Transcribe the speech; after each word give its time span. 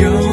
영 0.00 0.23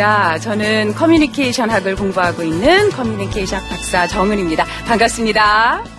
반갑습니다. 0.00 0.38
저는 0.38 0.94
커뮤니케이션 0.94 1.68
학을 1.68 1.94
공부하고 1.94 2.42
있는 2.42 2.90
커뮤니케이션 2.90 3.60
박사 3.68 4.06
정은입니다. 4.06 4.64
반갑습니다. 4.86 5.89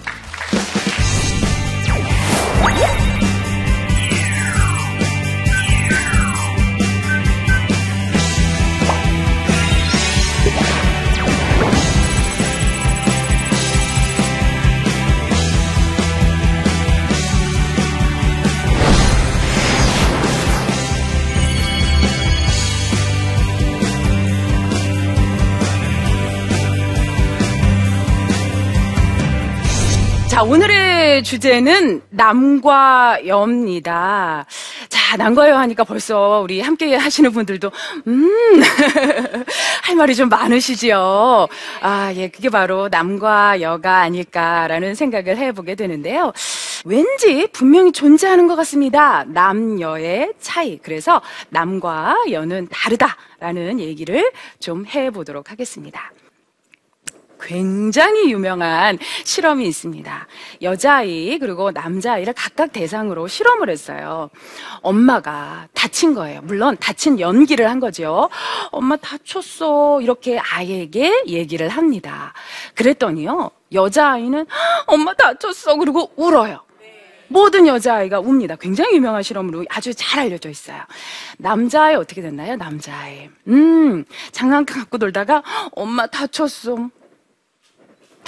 자, 30.41 30.45
오늘의 30.45 31.23
주제는 31.23 32.01
남과 32.09 33.27
여입니다. 33.27 34.43
자, 34.89 35.15
남과 35.15 35.47
여 35.47 35.57
하니까 35.59 35.83
벌써 35.83 36.41
우리 36.43 36.61
함께 36.61 36.95
하시는 36.95 37.31
분들도, 37.31 37.71
음, 38.07 38.27
할 39.83 39.95
말이 39.95 40.15
좀 40.15 40.29
많으시지요. 40.29 41.47
아, 41.81 42.13
예, 42.15 42.29
그게 42.29 42.49
바로 42.49 42.89
남과 42.89 43.61
여가 43.61 43.99
아닐까라는 43.99 44.95
생각을 44.95 45.37
해보게 45.37 45.75
되는데요. 45.75 46.33
왠지 46.85 47.47
분명히 47.53 47.91
존재하는 47.91 48.47
것 48.47 48.55
같습니다. 48.55 49.23
남여의 49.25 50.33
차이. 50.39 50.79
그래서 50.81 51.21
남과 51.49 52.15
여는 52.31 52.67
다르다라는 52.71 53.79
얘기를 53.79 54.31
좀 54.59 54.87
해보도록 54.87 55.51
하겠습니다. 55.51 56.11
굉장히 57.41 58.31
유명한 58.31 58.97
실험이 59.23 59.67
있습니다. 59.67 60.27
여자아이 60.61 61.37
그리고 61.39 61.71
남자아이를 61.71 62.33
각각 62.33 62.71
대상으로 62.71 63.27
실험을 63.27 63.69
했어요. 63.69 64.29
엄마가 64.81 65.67
다친 65.73 66.13
거예요. 66.13 66.41
물론 66.43 66.77
다친 66.79 67.19
연기를 67.19 67.69
한 67.69 67.79
거죠. 67.79 68.29
엄마 68.71 68.95
다쳤어. 68.97 70.01
이렇게 70.01 70.39
아이에게 70.39 71.23
얘기를 71.27 71.67
합니다. 71.69 72.33
그랬더니요. 72.75 73.51
여자아이는 73.73 74.45
엄마 74.87 75.13
다쳤어. 75.13 75.75
그리고 75.77 76.11
울어요. 76.15 76.61
모든 77.31 77.65
여자아이가 77.65 78.19
웁니다. 78.19 78.57
굉장히 78.57 78.95
유명한 78.97 79.23
실험으로 79.23 79.63
아주 79.69 79.93
잘 79.95 80.19
알려져 80.19 80.49
있어요. 80.49 80.81
남자아이 81.37 81.95
어떻게 81.95 82.21
됐나요? 82.21 82.57
남자아이. 82.57 83.29
음, 83.47 84.03
장난감 84.33 84.81
갖고 84.81 84.97
놀다가 84.97 85.41
엄마 85.71 86.07
다쳤어. 86.07 86.89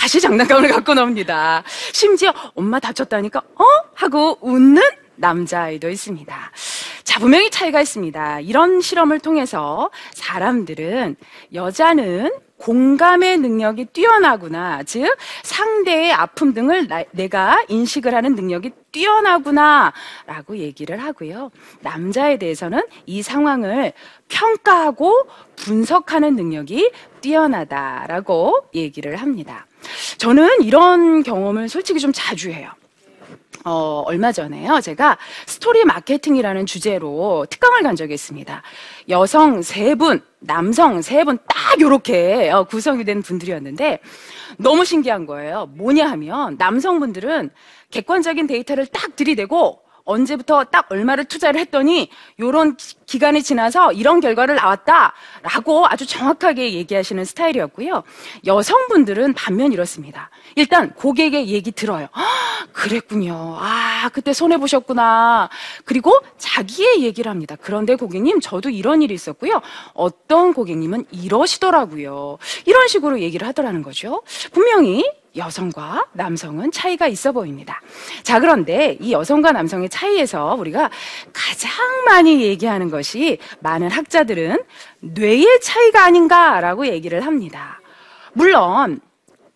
다시 0.04 0.20
장난감을 0.20 0.68
갖고 0.68 0.94
나옵니다. 0.94 1.64
심지어 1.94 2.34
엄마 2.56 2.78
다쳤다니까 2.78 3.40
어? 3.40 3.64
하고 3.94 4.38
웃는 4.42 4.82
남자아이도 5.16 5.90
있습니다. 5.90 6.52
자, 7.06 7.20
분명히 7.22 7.50
차이가 7.50 7.80
있습니다. 7.80 8.42
이런 8.42 8.82
실험을 8.82 9.20
통해서 9.22 9.92
사람들은 10.12 11.16
여자는 11.54 12.34
공감의 12.58 13.38
능력이 13.38 13.86
뛰어나구나. 13.86 14.84
즉, 14.84 15.16
상대의 15.44 16.12
아픔 16.12 16.54
등을 16.54 16.90
나- 16.90 17.06
내가 17.12 17.64
인식을 17.70 18.14
하는 18.14 18.36
능력이 18.36 18.72
뛰어나구나. 18.92 19.94
라고 20.28 20.58
얘기를 20.58 21.02
하고요. 21.02 21.50
남자에 21.80 22.38
대해서는 22.38 22.82
이 23.06 23.22
상황을 23.22 23.94
평가하고 24.28 25.30
분석하는 25.56 26.36
능력이 26.36 26.92
뛰어나다라고 27.22 28.68
얘기를 28.76 29.16
합니다. 29.16 29.66
저는 30.18 30.62
이런 30.64 31.24
경험을 31.24 31.70
솔직히 31.70 32.00
좀 32.00 32.12
자주 32.14 32.50
해요. 32.52 32.70
어, 33.66 34.04
얼마 34.06 34.32
전에요. 34.34 34.82
제가 34.82 35.18
스토리 35.46 35.86
마케팅이라는 35.86 36.66
주제로 36.66 37.46
특강을 37.50 37.82
간 37.84 37.96
적이 37.96 38.14
있습니다. 38.16 38.62
여성 39.10 39.62
세 39.62 39.96
분, 39.96 40.22
남성 40.40 41.02
세 41.02 41.24
분 41.24 41.38
딱 41.48 41.80
요렇게 41.80 42.52
어, 42.52 42.66
구성이 42.66 43.06
된 43.06 43.22
분들이었는데 43.22 44.00
너무 44.58 44.84
신기한 44.84 45.26
거예요. 45.26 45.68
뭐냐 45.76 46.10
하면 46.12 46.56
남성분들은 46.58 47.52
객관적인 47.90 48.48
데이터를 48.48 48.86
딱 48.88 49.16
들이대고 49.16 49.80
언제부터 50.04 50.66
딱 50.66 50.92
얼마를 50.92 51.24
투자를 51.26 51.62
했더니 51.62 52.10
요런 52.40 52.76
기- 53.14 53.24
기간이 53.24 53.44
지나서 53.44 53.94
이런 53.94 54.20
결과를 54.20 54.56
나왔다라고 54.56 55.86
아주 55.88 56.06
정확하게 56.06 56.74
얘기하시는 56.74 57.24
스타일이었고요. 57.24 58.04
여성분들은 58.46 59.34
반면 59.34 59.72
이렇습니다. 59.72 60.30
일단 60.56 60.94
고객의 60.94 61.48
얘기 61.48 61.72
들어요. 61.72 62.08
"아, 62.12 62.24
그랬군요. 62.74 63.56
아, 63.60 64.10
그때 64.12 64.34
손해 64.34 64.58
보셨구나. 64.58 65.50
그리고 65.86 66.12
자기의 66.38 67.04
얘기를 67.04 67.30
합니다. 67.30 67.56
그런데 67.62 67.96
고객님, 67.96 68.40
저도 68.42 68.70
이런 68.70 69.02
일이 69.02 69.14
있었고요. 69.14 69.62
어떤 69.94 70.54
고객님은 70.54 71.06
이러시더라고요. 71.12 72.40
이런 72.66 72.88
식으로 72.88 73.20
얘기를 73.22 73.48
하더라는 73.48 73.84
거죠. 73.84 74.24
분명히 74.52 75.06
여성과 75.36 76.06
남성은 76.14 76.72
차이가 76.72 77.08
있어 77.08 77.32
보입니다. 77.32 77.82
자, 78.22 78.40
그런데 78.40 78.98
이 79.02 79.14
여성과 79.14 79.52
남성의 79.52 79.90
차이에서 79.90 80.56
우리가 80.60 80.92
가장 81.34 81.72
많이 82.06 82.44
얘기하는 82.44 82.92
것이 82.92 83.03
많은 83.60 83.90
학자들은 83.90 84.64
뇌의 85.00 85.62
차이가 85.62 86.06
아닌가라고 86.06 86.88
얘기를 86.88 87.26
합니다. 87.26 87.80
물론 88.34 89.02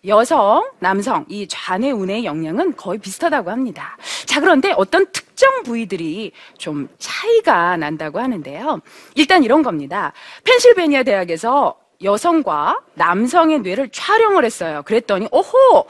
여성, 0.06 0.70
남성, 0.80 1.26
이 1.28 1.48
좌뇌, 1.48 1.92
우뇌의 1.92 2.26
영향은 2.26 2.76
거의 2.76 3.00
비슷하다고 3.00 3.52
합니다. 3.52 3.98
자, 4.26 4.40
그런데 4.40 4.74
어떤 4.78 5.12
특정 5.12 5.64
부위들이 5.64 6.32
좀 6.58 6.88
차이가 6.98 7.78
난다고 7.78 8.20
하는데요. 8.20 8.80
일단 9.16 9.44
이런 9.44 9.64
겁니다. 9.64 10.14
펜실베니아 10.44 11.04
대학에서 11.04 11.78
여성과 12.02 12.80
남성의 12.94 13.62
뇌를 13.62 13.90
촬영을 13.90 14.46
했어요. 14.46 14.84
그랬더니, 14.86 15.28
오호! 15.32 15.88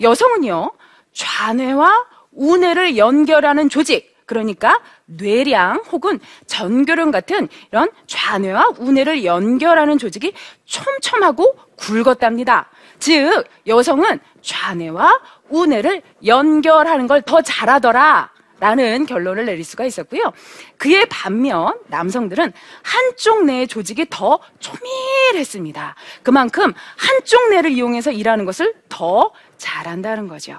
여성은요, 0.00 0.72
좌뇌와 1.12 2.06
우뇌를 2.32 2.96
연결하는 2.96 3.68
조직, 3.68 4.09
그러니까 4.30 4.80
뇌량 5.06 5.82
혹은 5.90 6.20
전교련 6.46 7.10
같은 7.10 7.48
이런 7.72 7.90
좌뇌와 8.06 8.74
우뇌를 8.78 9.24
연결하는 9.24 9.98
조직이 9.98 10.32
촘촘하고 10.66 11.56
굵었답니다. 11.76 12.70
즉, 13.00 13.42
여성은 13.66 14.20
좌뇌와 14.40 15.20
우뇌를 15.48 16.02
연결하는 16.24 17.08
걸 17.08 17.20
더 17.22 17.42
잘하더라. 17.42 18.30
라는 18.60 19.06
결론을 19.06 19.46
내릴 19.46 19.64
수가 19.64 19.84
있었고요. 19.86 20.32
그에 20.76 21.06
반면 21.06 21.80
남성들은 21.88 22.52
한쪽 22.82 23.46
뇌의 23.46 23.66
조직이 23.66 24.06
더 24.10 24.38
조밀했습니다. 24.60 25.94
그만큼 26.22 26.72
한쪽 26.96 27.48
뇌를 27.48 27.70
이용해서 27.72 28.12
일하는 28.12 28.44
것을 28.44 28.74
더 28.90 29.32
잘한다는 29.56 30.28
거죠. 30.28 30.58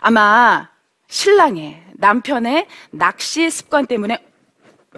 아마 0.00 0.71
신랑의 1.12 1.82
남편의 1.92 2.66
낚시 2.90 3.50
습관 3.50 3.86
때문에 3.86 4.18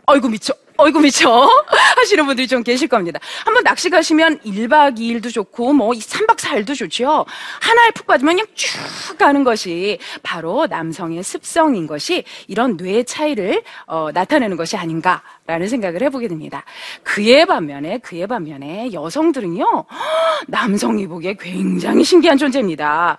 아이고 0.06 0.28
미쳐 0.28 0.54
어이구 0.76 1.00
미쳐 1.00 1.48
하시는 1.96 2.24
분들이 2.24 2.46
좀 2.46 2.62
계실 2.62 2.86
겁니다. 2.86 3.18
한번 3.44 3.64
낚시 3.64 3.90
가시면 3.90 4.40
1박 4.40 4.96
2일도 4.96 5.32
좋고 5.32 5.72
뭐 5.72 5.90
3박 5.90 6.36
4일도 6.36 6.76
좋죠. 6.76 7.26
하나에 7.60 7.90
푹 7.90 8.06
빠지면 8.06 8.36
그냥 8.36 8.46
쭉 8.54 9.18
가는 9.18 9.42
것이 9.42 9.98
바로 10.22 10.66
남성의 10.66 11.22
습성인 11.24 11.88
것이 11.88 12.24
이런 12.46 12.76
뇌 12.76 13.02
차이를 13.02 13.64
어, 13.86 14.10
나타내는 14.12 14.56
것이 14.56 14.76
아닌가라는 14.76 15.68
생각을 15.68 16.02
해보게 16.02 16.28
됩니다. 16.28 16.64
그에 17.02 17.44
반면에 17.44 17.98
그에 17.98 18.26
반면에 18.26 18.92
여성들은요 18.92 19.84
남성이 20.46 21.08
보기에 21.08 21.34
굉장히 21.40 22.04
신기한 22.04 22.38
존재입니다. 22.38 23.18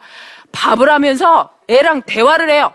밥을 0.54 0.90
하면서 0.90 1.52
애랑 1.68 2.04
대화를 2.04 2.50
해요. 2.50 2.74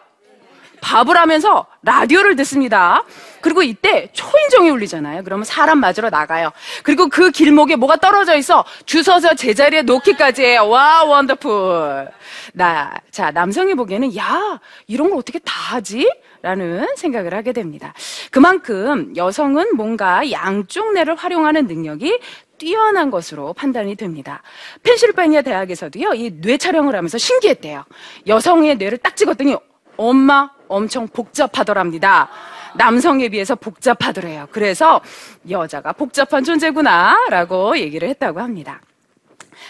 밥을 0.80 1.16
하면서 1.16 1.66
라디오를 1.82 2.36
듣습니다. 2.36 3.04
그리고 3.40 3.62
이때 3.62 4.10
초인종이 4.12 4.70
울리잖아요. 4.70 5.24
그러면 5.24 5.44
사람 5.44 5.78
맞으러 5.78 6.10
나가요. 6.10 6.50
그리고 6.82 7.08
그 7.08 7.30
길목에 7.30 7.76
뭐가 7.76 7.96
떨어져 7.96 8.36
있어 8.36 8.64
주워서 8.84 9.34
제자리에 9.34 9.82
놓기까지 9.82 10.42
해요. 10.44 10.68
와, 10.68 11.04
원더풀. 11.04 12.08
나, 12.52 12.92
자, 13.10 13.30
남성이 13.30 13.74
보기에는 13.74 14.16
야, 14.16 14.60
이런 14.86 15.10
걸 15.10 15.18
어떻게 15.18 15.38
다 15.38 15.52
하지? 15.74 16.10
라는 16.42 16.86
생각을 16.96 17.34
하게 17.34 17.52
됩니다. 17.52 17.92
그만큼 18.30 19.14
여성은 19.14 19.76
뭔가 19.76 20.30
양쪽 20.30 20.92
뇌를 20.94 21.14
활용하는 21.14 21.66
능력이 21.66 22.18
뛰어난 22.56 23.10
것으로 23.10 23.52
판단이 23.54 23.94
됩니다. 23.96 24.42
펜실바니아 24.82 25.42
대학에서도요, 25.42 26.12
이 26.14 26.40
뇌 26.40 26.56
촬영을 26.58 26.94
하면서 26.94 27.16
신기했대요. 27.18 27.84
여성의 28.26 28.76
뇌를 28.76 28.98
딱 28.98 29.16
찍었더니 29.16 29.56
엄마 29.96 30.50
엄청 30.70 31.08
복잡하더랍니다. 31.08 32.28
남성에 32.74 33.28
비해서 33.28 33.54
복잡하더래요. 33.54 34.48
그래서 34.52 35.00
여자가 35.48 35.92
복잡한 35.92 36.44
존재구나라고 36.44 37.76
얘기를 37.78 38.08
했다고 38.08 38.40
합니다. 38.40 38.80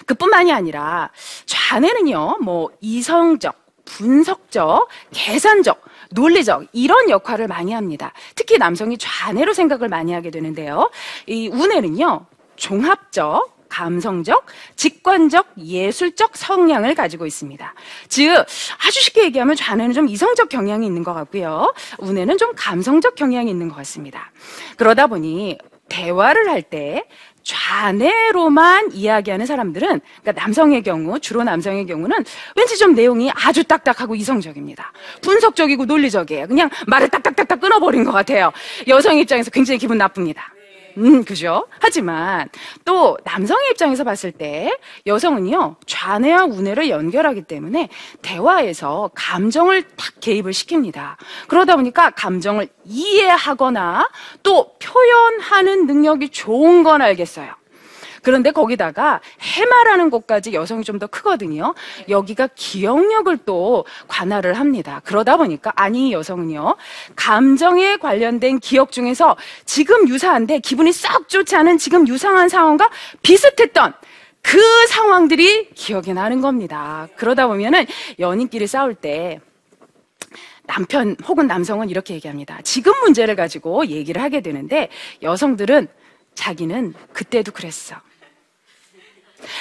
그뿐만이 0.06 0.52
아니라 0.52 1.10
좌뇌는요, 1.46 2.38
뭐 2.42 2.70
이성적, 2.80 3.54
분석적, 3.84 4.88
계산적, 5.12 5.82
논리적 6.12 6.66
이런 6.72 7.10
역할을 7.10 7.48
많이 7.48 7.72
합니다. 7.72 8.12
특히 8.34 8.58
남성이 8.58 8.98
좌뇌로 8.98 9.52
생각을 9.52 9.88
많이 9.88 10.12
하게 10.12 10.30
되는데요. 10.30 10.90
이 11.26 11.48
우뇌는요, 11.48 12.26
종합적, 12.56 13.59
감성적, 13.70 14.44
직관적, 14.76 15.46
예술적 15.58 16.36
성향을 16.36 16.94
가지고 16.94 17.24
있습니다. 17.24 17.74
즉, 18.08 18.34
아주 18.86 19.02
쉽게 19.02 19.24
얘기하면 19.24 19.56
좌뇌는 19.56 19.94
좀 19.94 20.08
이성적 20.08 20.50
경향이 20.50 20.84
있는 20.86 21.02
것 21.02 21.14
같고요. 21.14 21.72
우뇌는 21.98 22.36
좀 22.36 22.52
감성적 22.54 23.14
경향이 23.14 23.50
있는 23.50 23.68
것 23.68 23.76
같습니다. 23.76 24.30
그러다 24.76 25.06
보니 25.06 25.56
대화를 25.88 26.48
할때 26.48 27.04
좌뇌로만 27.42 28.92
이야기하는 28.92 29.46
사람들은, 29.46 30.00
그러니까 30.22 30.32
남성의 30.32 30.82
경우, 30.82 31.18
주로 31.18 31.42
남성의 31.42 31.86
경우는 31.86 32.24
왠지 32.54 32.78
좀 32.78 32.94
내용이 32.94 33.30
아주 33.34 33.64
딱딱하고 33.64 34.14
이성적입니다. 34.14 34.92
분석적이고 35.22 35.86
논리적이에요. 35.86 36.46
그냥 36.46 36.70
말을 36.86 37.08
딱딱딱딱 37.08 37.60
끊어버린 37.60 38.04
것 38.04 38.12
같아요. 38.12 38.52
여성 38.88 39.16
입장에서 39.16 39.50
굉장히 39.50 39.78
기분 39.78 39.98
나쁩니다. 39.98 40.52
음, 40.98 41.24
그죠? 41.24 41.66
하지만 41.78 42.48
또 42.84 43.16
남성의 43.24 43.70
입장에서 43.70 44.04
봤을 44.04 44.32
때 44.32 44.76
여성은요, 45.06 45.76
좌뇌와 45.86 46.44
우뇌를 46.44 46.88
연결하기 46.90 47.42
때문에 47.42 47.88
대화에서 48.22 49.10
감정을 49.14 49.82
딱 49.82 50.20
개입을 50.20 50.52
시킵니다. 50.52 51.16
그러다 51.48 51.76
보니까 51.76 52.10
감정을 52.10 52.68
이해하거나 52.84 54.08
또 54.42 54.74
표현하는 54.78 55.86
능력이 55.86 56.30
좋은 56.30 56.82
건 56.82 57.02
알겠어요. 57.02 57.59
그런데 58.22 58.50
거기다가 58.50 59.20
해마라는 59.40 60.10
곳까지 60.10 60.52
여성이 60.54 60.84
좀 60.84 61.00
더 61.00 61.06
크거든요. 61.06 61.74
여기가 62.08 62.50
기억력을 62.54 63.34
또 63.46 63.86
관할을 64.06 64.54
합니다. 64.54 65.00
그러다 65.04 65.36
보니까 65.38 65.72
아니 65.74 66.08
이 66.08 66.12
여성은요. 66.12 66.76
감정에 67.16 67.96
관련된 67.96 68.58
기억 68.60 68.92
중에서 68.92 69.36
지금 69.64 70.08
유사한데 70.08 70.58
기분이 70.58 70.92
썩 70.92 71.28
좋지 71.28 71.56
않은 71.56 71.78
지금 71.78 72.06
유사한 72.06 72.48
상황과 72.48 72.90
비슷했던 73.22 73.94
그 74.42 74.58
상황들이 74.88 75.70
기억이 75.74 76.12
나는 76.12 76.40
겁니다. 76.40 77.08
그러다 77.16 77.46
보면은 77.46 77.86
연인끼리 78.18 78.66
싸울 78.66 78.94
때 78.94 79.40
남편 80.66 81.16
혹은 81.26 81.46
남성은 81.46 81.88
이렇게 81.90 82.14
얘기합니다. 82.14 82.60
지금 82.62 82.92
문제를 83.00 83.36
가지고 83.36 83.86
얘기를 83.86 84.22
하게 84.22 84.40
되는데 84.40 84.88
여성들은 85.22 85.88
자기는 86.34 86.94
그때도 87.12 87.52
그랬어. 87.52 87.96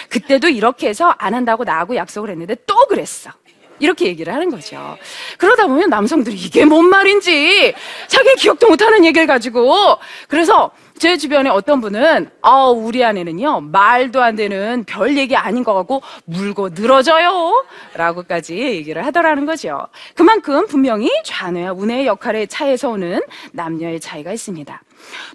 그때도 0.10 0.50
이렇게 0.50 0.88
해서 0.90 1.14
안 1.18 1.34
한다고 1.34 1.64
나하고 1.64 1.96
약속을 1.96 2.30
했는데 2.30 2.56
또 2.66 2.76
그랬어. 2.88 3.32
이렇게 3.80 4.08
얘기를 4.08 4.34
하는 4.34 4.50
거죠. 4.50 4.98
그러다 5.38 5.68
보면 5.68 5.90
남성들이 5.90 6.36
이게 6.36 6.66
뭔 6.66 6.86
말인지 6.90 7.74
자기 8.08 8.36
기억도 8.36 8.68
못하는 8.68 9.06
얘기를 9.06 9.26
가지고 9.26 9.98
그래서 10.28 10.72
제 10.98 11.16
주변에 11.16 11.50
어떤 11.50 11.80
분은 11.80 12.30
아 12.42 12.66
우리 12.66 13.06
아내는요 13.06 13.62
말도 13.62 14.22
안 14.22 14.36
되는 14.36 14.84
별 14.84 15.18
얘기 15.18 15.36
아닌 15.36 15.64
것 15.64 15.74
같고 15.74 16.02
물고 16.26 16.70
늘어져요 16.70 17.66
라고까지 17.94 18.58
얘기를 18.58 19.06
하더라는 19.06 19.46
거죠. 19.46 19.88
그만큼 20.14 20.68
분명히 20.68 21.10
좌뇌와 21.24 21.72
우뇌의 21.72 22.06
역할의 22.06 22.48
차이에서 22.48 22.90
오는 22.90 23.22
남녀의 23.54 24.02
차이가 24.02 24.34
있습니다. 24.34 24.82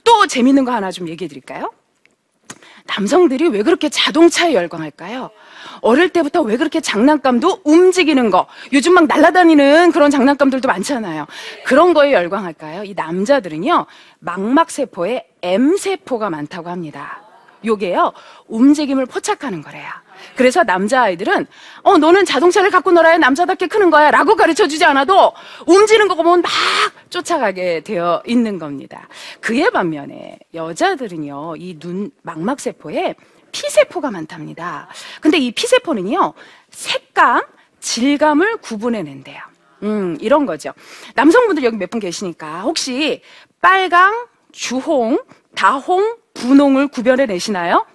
또 0.05 0.26
재밌는 0.26 0.67
거 0.67 0.73
하나 0.73 0.91
좀 0.91 1.08
얘기해 1.08 1.29
드릴까요? 1.29 1.73
남성들이 2.86 3.48
왜 3.48 3.62
그렇게 3.62 3.88
자동차에 3.88 4.54
열광할까요? 4.54 5.31
어릴 5.81 6.10
때부터 6.10 6.42
왜 6.42 6.56
그렇게 6.56 6.81
장난감도 6.81 7.60
움직이는 7.64 8.31
거, 8.31 8.46
요즘 8.72 8.94
막 8.94 9.06
날아다니는 9.06 9.92
그런 9.92 10.10
장난감들도 10.10 10.66
많잖아요. 10.69 11.26
그런 11.64 11.94
거에 11.94 12.12
열광할까요? 12.12 12.84
이 12.84 12.94
남자들은요, 12.94 13.86
망막세포에 14.20 15.26
M세포가 15.42 16.31
많다고 16.31 16.70
합니다. 16.70 17.22
요게요, 17.64 18.12
움직임을 18.48 19.06
포착하는 19.06 19.62
거래요. 19.62 19.88
그래서 20.37 20.62
남자아이들은, 20.64 21.46
어, 21.82 21.99
너는 21.99 22.25
자동차를 22.25 22.70
갖고 22.70 22.93
놀아야 22.93 23.19
남자답게 23.19 23.66
크는 23.66 23.90
거야. 23.90 24.11
라고 24.11 24.37
가르쳐 24.37 24.66
주지 24.66 24.84
않아도 24.84 25.32
움직이는 25.66 26.08
거 26.08 26.14
보면 26.14 26.43
막 26.43 26.50
쫓아가게 27.11 27.81
되어 27.81 28.22
있는 28.26 28.58
겁니다. 28.58 29.08
그에 29.40 29.70
반면에 29.70 30.38
여자들은요, 30.55 31.56
이 31.56 31.78
눈, 31.78 32.11
망막세포에 32.22 33.14
피세포가 33.52 34.11
많답니다. 34.11 34.88
근데 35.20 35.38
이 35.38 35.52
피세포는요, 35.52 36.34
색감, 36.70 37.43
질감을 37.81 38.56
구분해낸대요. 38.58 39.40
음, 39.82 40.17
이런 40.20 40.46
거죠. 40.46 40.72
남성분들 41.14 41.62
여기 41.64 41.76
몇 41.76 41.90
분 41.90 42.00
계시니까 42.00 42.62
혹시 42.62 43.22
빨강, 43.60 44.26
주홍, 44.52 45.19
다홍, 45.55 46.17
분홍을 46.34 46.88
구별해 46.88 47.26
내시나요? 47.26 47.87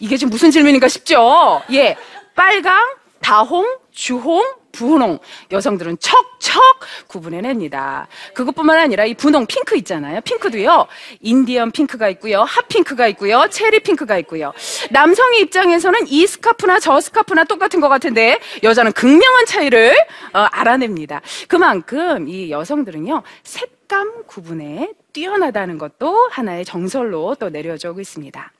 이게 0.00 0.16
지금 0.16 0.30
무슨 0.30 0.50
질문인가 0.50 0.88
싶죠? 0.88 1.62
예. 1.72 1.96
빨강, 2.34 2.96
다홍, 3.20 3.66
주홍, 3.92 4.42
분홍. 4.72 5.18
여성들은 5.50 5.98
척척 6.00 6.62
구분해냅니다. 7.08 8.06
그것뿐만 8.34 8.78
아니라 8.78 9.04
이 9.04 9.14
분홍 9.14 9.46
핑크 9.46 9.76
있잖아요. 9.78 10.20
핑크도요. 10.22 10.86
인디언 11.20 11.72
핑크가 11.72 12.08
있고요. 12.10 12.42
핫핑크가 12.42 13.08
있고요. 13.08 13.46
체리 13.50 13.80
핑크가 13.80 14.16
있고요. 14.18 14.52
남성의 14.90 15.40
입장에서는 15.42 16.06
이 16.06 16.26
스카프나 16.26 16.78
저 16.78 17.00
스카프나 17.00 17.44
똑같은 17.44 17.80
것 17.80 17.88
같은데 17.88 18.38
여자는 18.62 18.92
극명한 18.92 19.44
차이를 19.46 19.94
어, 20.32 20.38
알아냅니다. 20.38 21.20
그만큼 21.48 22.28
이 22.28 22.50
여성들은요. 22.50 23.22
색감 23.42 24.24
구분에 24.26 24.92
뛰어나다는 25.12 25.78
것도 25.78 26.28
하나의 26.30 26.64
정설로 26.64 27.34
또 27.34 27.50
내려져 27.50 27.90
오고 27.90 28.00
있습니다. 28.00 28.52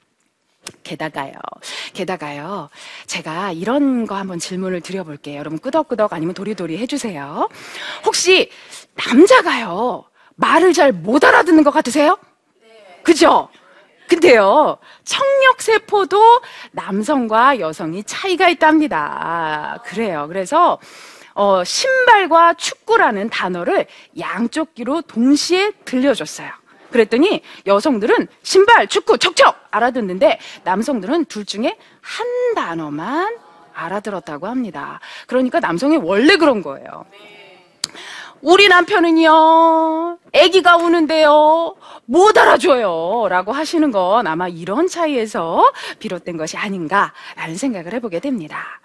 게다가요, 0.82 1.32
게다가요, 1.94 2.68
제가 3.06 3.52
이런 3.52 4.06
거 4.06 4.14
한번 4.16 4.38
질문을 4.38 4.80
드려볼게요. 4.80 5.38
여러분, 5.38 5.58
끄덕끄덕 5.58 6.12
아니면 6.12 6.34
도리도리 6.34 6.78
해주세요. 6.78 7.48
혹시 8.04 8.50
남자가요, 8.94 10.04
말을 10.36 10.72
잘 10.72 10.92
못 10.92 11.24
알아듣는 11.24 11.64
것 11.64 11.70
같으세요? 11.70 12.18
그죠? 13.02 13.48
근데요, 14.08 14.78
청력세포도 15.04 16.40
남성과 16.72 17.60
여성이 17.60 18.02
차이가 18.04 18.48
있답니다. 18.48 19.80
그래요. 19.84 20.26
그래서, 20.28 20.78
어, 21.34 21.62
신발과 21.62 22.54
축구라는 22.54 23.30
단어를 23.30 23.86
양쪽 24.18 24.74
귀로 24.74 25.00
동시에 25.02 25.70
들려줬어요. 25.84 26.50
그랬더니 26.90 27.42
여성들은 27.66 28.28
신발, 28.42 28.86
축구, 28.86 29.18
척척 29.18 29.68
알아듣는데 29.70 30.38
남성들은 30.64 31.26
둘 31.26 31.44
중에 31.44 31.76
한 32.00 32.26
단어만 32.54 33.36
알아들었다고 33.74 34.46
합니다. 34.46 35.00
그러니까 35.26 35.60
남성이 35.60 35.96
원래 35.96 36.36
그런 36.36 36.62
거예요. 36.62 37.04
우리 38.42 38.68
남편은요, 38.68 40.18
아기가 40.34 40.76
우는데요, 40.78 41.74
못 42.06 42.38
알아줘요. 42.38 43.28
라고 43.28 43.52
하시는 43.52 43.90
건 43.90 44.26
아마 44.26 44.48
이런 44.48 44.88
차이에서 44.88 45.70
비롯된 45.98 46.38
것이 46.38 46.56
아닌가라는 46.56 47.56
생각을 47.56 47.92
해보게 47.94 48.20
됩니다. 48.20 48.80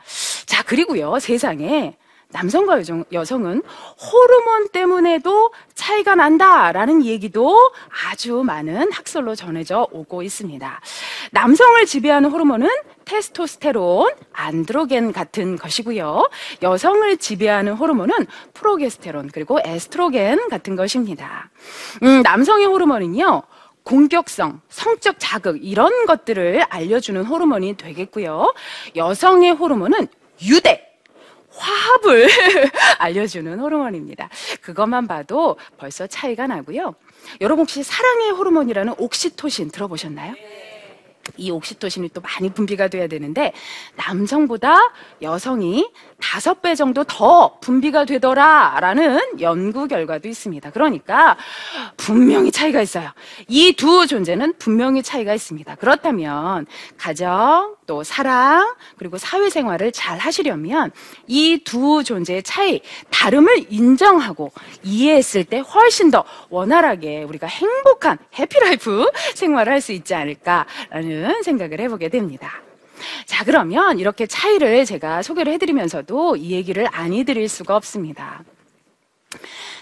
자, 0.46 0.62
그리고요, 0.64 1.20
세상에 1.20 1.96
남성과 2.32 2.79
여성, 2.79 3.05
여성 3.12 3.46
은 3.46 3.62
호르몬 4.00 4.70
때문에도 4.70 5.51
차이가 5.74 6.15
난다라는 6.15 7.05
얘기도 7.05 7.72
아주 8.08 8.44
많은 8.44 8.91
학설로 8.91 9.36
전해져 9.36 9.88
오고 9.91 10.22
있습니다. 10.24 10.82
남성을 11.32 11.86
지배하는 11.86 12.29
호르몬은 12.29 12.67
테스토스테론, 13.05 14.10
안드로겐 14.34 15.13
같은 15.13 15.55
것이고요. 15.58 16.29
여성을 16.62 17.17
지배하는 17.17 17.74
호르몬은 17.74 18.13
프로게스테론 18.53 19.29
그리고 19.32 19.60
에스트로겐 19.63 20.50
같은 20.50 20.75
것입니다. 20.75 21.50
음, 22.03 22.22
남성의 22.24 22.65
호르몬은요. 22.65 23.44
공격성, 23.84 24.62
성적 24.67 25.17
자극 25.20 25.63
이런 25.63 26.08
것들을 26.08 26.63
알려주는 26.70 27.24
호르몬이 27.24 27.77
되겠고요. 27.77 28.51
여성의 28.96 29.51
호르몬은 29.51 30.08
유대, 30.41 30.85
화합을 31.58 32.28
알려주는 33.00 33.60
호르몬입니다. 33.60 34.30
그것만 34.62 35.08
봐도 35.08 35.58
벌써 35.78 36.08
차이가 36.08 36.48
나고요. 36.48 36.96
여러분 37.42 37.64
혹시 37.64 37.84
사랑의 37.84 38.32
호르몬이라는 38.32 38.94
옥시토신 38.98 39.72
들어보셨나요? 39.72 40.36
이 41.38 41.50
옥시토신이 41.50 42.10
또 42.10 42.22
많이 42.22 42.52
분비가 42.54 42.88
돼야 42.88 43.08
되는데 43.08 43.52
남성보다 43.96 44.94
여성이 45.24 45.90
다섯 46.22 46.62
배 46.62 46.76
정도 46.76 47.04
더 47.04 47.58
분비가 47.62 48.06
되더라라는 48.06 49.42
연구 49.42 49.88
결과도 49.88 50.28
있습니다. 50.28 50.70
그러니까 50.70 51.36
분명히 51.98 52.52
차이가 52.52 52.80
있어요. 52.80 53.10
이 53.48 53.74
두 53.76 54.06
존재는 54.06 54.54
분명히 54.60 55.02
차이가 55.02 55.34
있습니다. 55.34 55.76
그렇다면 55.76 56.68
가정 56.96 57.76
또 57.86 58.04
사랑 58.04 58.75
그리고 58.98 59.18
사회생활을 59.18 59.92
잘 59.92 60.18
하시려면 60.18 60.92
이 61.27 61.60
두 61.63 62.04
존재의 62.04 62.44
차이 62.44 62.82
다름을 63.10 63.68
인정하고 63.70 64.51
이해했을 64.84 65.44
때 65.46 65.60
훨씬 65.60 66.12
더 66.12 66.24
원활하게 66.50 67.24
우리가 67.24 67.48
행복한 67.48 68.18
해피라이프 68.38 69.10
생활을 69.36 69.74
할 69.74 69.82
수 69.82 69.92
있지 69.92 70.15
않을까라는 70.15 71.44
생각을 71.44 71.80
해보게 71.82 72.10
됩니다. 72.10 72.62
자, 73.25 73.44
그러면 73.44 74.00
이렇게 74.00 74.25
차이를 74.25 74.86
제가 74.86 75.22
소개를 75.22 75.54
해드리면서도 75.54 76.38
이 76.38 76.51
얘기를 76.51 76.88
안 76.92 77.13
해드릴 77.13 77.50
수가 77.50 77.75
없습니다. 77.75 78.44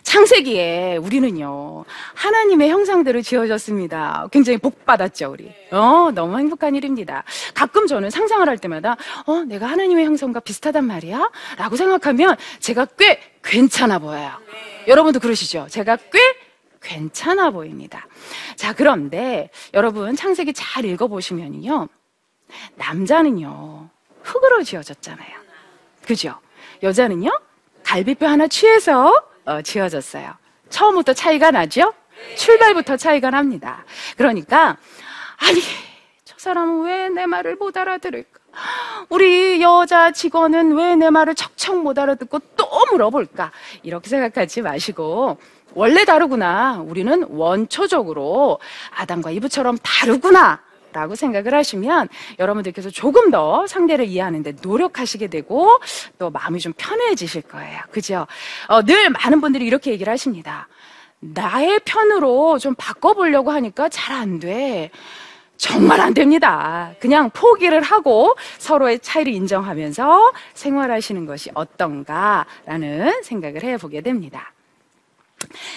창세기에 0.03 0.97
우리는요, 0.97 1.85
하나님의 2.13 2.69
형상대로 2.69 3.21
지어졌습니다. 3.21 4.27
굉장히 4.31 4.57
복받았죠, 4.57 5.31
우리. 5.31 5.53
어, 5.71 6.11
너무 6.13 6.37
행복한 6.37 6.75
일입니다. 6.75 7.23
가끔 7.53 7.87
저는 7.87 8.09
상상을 8.09 8.47
할 8.47 8.57
때마다, 8.57 8.95
어, 9.25 9.43
내가 9.45 9.67
하나님의 9.67 10.05
형상과 10.05 10.39
비슷하단 10.39 10.85
말이야? 10.85 11.31
라고 11.57 11.75
생각하면 11.75 12.35
제가 12.59 12.85
꽤 12.97 13.19
괜찮아 13.43 13.99
보여요. 13.99 14.31
여러분도 14.87 15.19
그러시죠? 15.19 15.67
제가 15.69 15.97
꽤 16.11 16.19
괜찮아 16.81 17.49
보입니다. 17.51 18.07
자, 18.55 18.73
그런데 18.73 19.49
여러분 19.73 20.15
창세기 20.15 20.53
잘 20.53 20.85
읽어보시면요. 20.85 21.87
남자는요, 22.75 23.89
흙으로 24.21 24.63
지어졌잖아요. 24.63 25.43
그죠? 26.05 26.37
여자는요, 26.83 27.31
갈비뼈 27.83 28.27
하나 28.27 28.47
취해서 28.47 29.13
어, 29.45 29.61
지어졌어요. 29.61 30.33
처음부터 30.69 31.13
차이가 31.13 31.51
나죠? 31.51 31.93
출발부터 32.37 32.97
차이가 32.97 33.29
납니다. 33.29 33.83
그러니까, 34.17 34.77
아니, 35.37 35.61
저 36.23 36.35
사람은 36.37 36.83
왜 36.85 37.09
내 37.09 37.25
말을 37.25 37.55
못 37.57 37.75
알아들을까? 37.77 38.39
우리 39.09 39.61
여자 39.61 40.11
직원은 40.11 40.75
왜 40.77 40.95
내 40.95 41.09
말을 41.09 41.35
척척 41.35 41.81
못 41.81 41.97
알아듣고 41.99 42.39
또 42.55 42.67
물어볼까? 42.91 43.51
이렇게 43.83 44.09
생각하지 44.09 44.61
마시고, 44.61 45.37
원래 45.75 46.05
다르구나. 46.05 46.79
우리는 46.85 47.25
원초적으로 47.29 48.59
아담과 48.95 49.31
이브처럼 49.31 49.77
다르구나. 49.81 50.61
라고 50.93 51.15
생각을 51.15 51.53
하시면 51.53 52.07
여러분들께서 52.39 52.89
조금 52.89 53.31
더 53.31 53.67
상대를 53.67 54.05
이해하는데 54.05 54.55
노력하시게 54.61 55.27
되고 55.27 55.69
또 56.17 56.29
마음이 56.29 56.59
좀 56.59 56.73
편해지실 56.77 57.41
거예요. 57.43 57.79
그죠? 57.91 58.27
어, 58.67 58.83
늘 58.83 59.09
많은 59.09 59.41
분들이 59.41 59.65
이렇게 59.65 59.91
얘기를 59.91 60.11
하십니다. 60.11 60.67
나의 61.19 61.79
편으로 61.85 62.59
좀 62.59 62.75
바꿔보려고 62.75 63.51
하니까 63.51 63.89
잘 63.89 64.13
안 64.13 64.39
돼. 64.39 64.91
정말 65.57 66.01
안 66.01 66.13
됩니다. 66.13 66.93
그냥 66.99 67.29
포기를 67.29 67.81
하고 67.81 68.35
서로의 68.57 68.99
차이를 68.99 69.33
인정하면서 69.33 70.33
생활하시는 70.53 71.25
것이 71.25 71.51
어떤가라는 71.53 73.23
생각을 73.23 73.63
해보게 73.63 74.01
됩니다. 74.01 74.52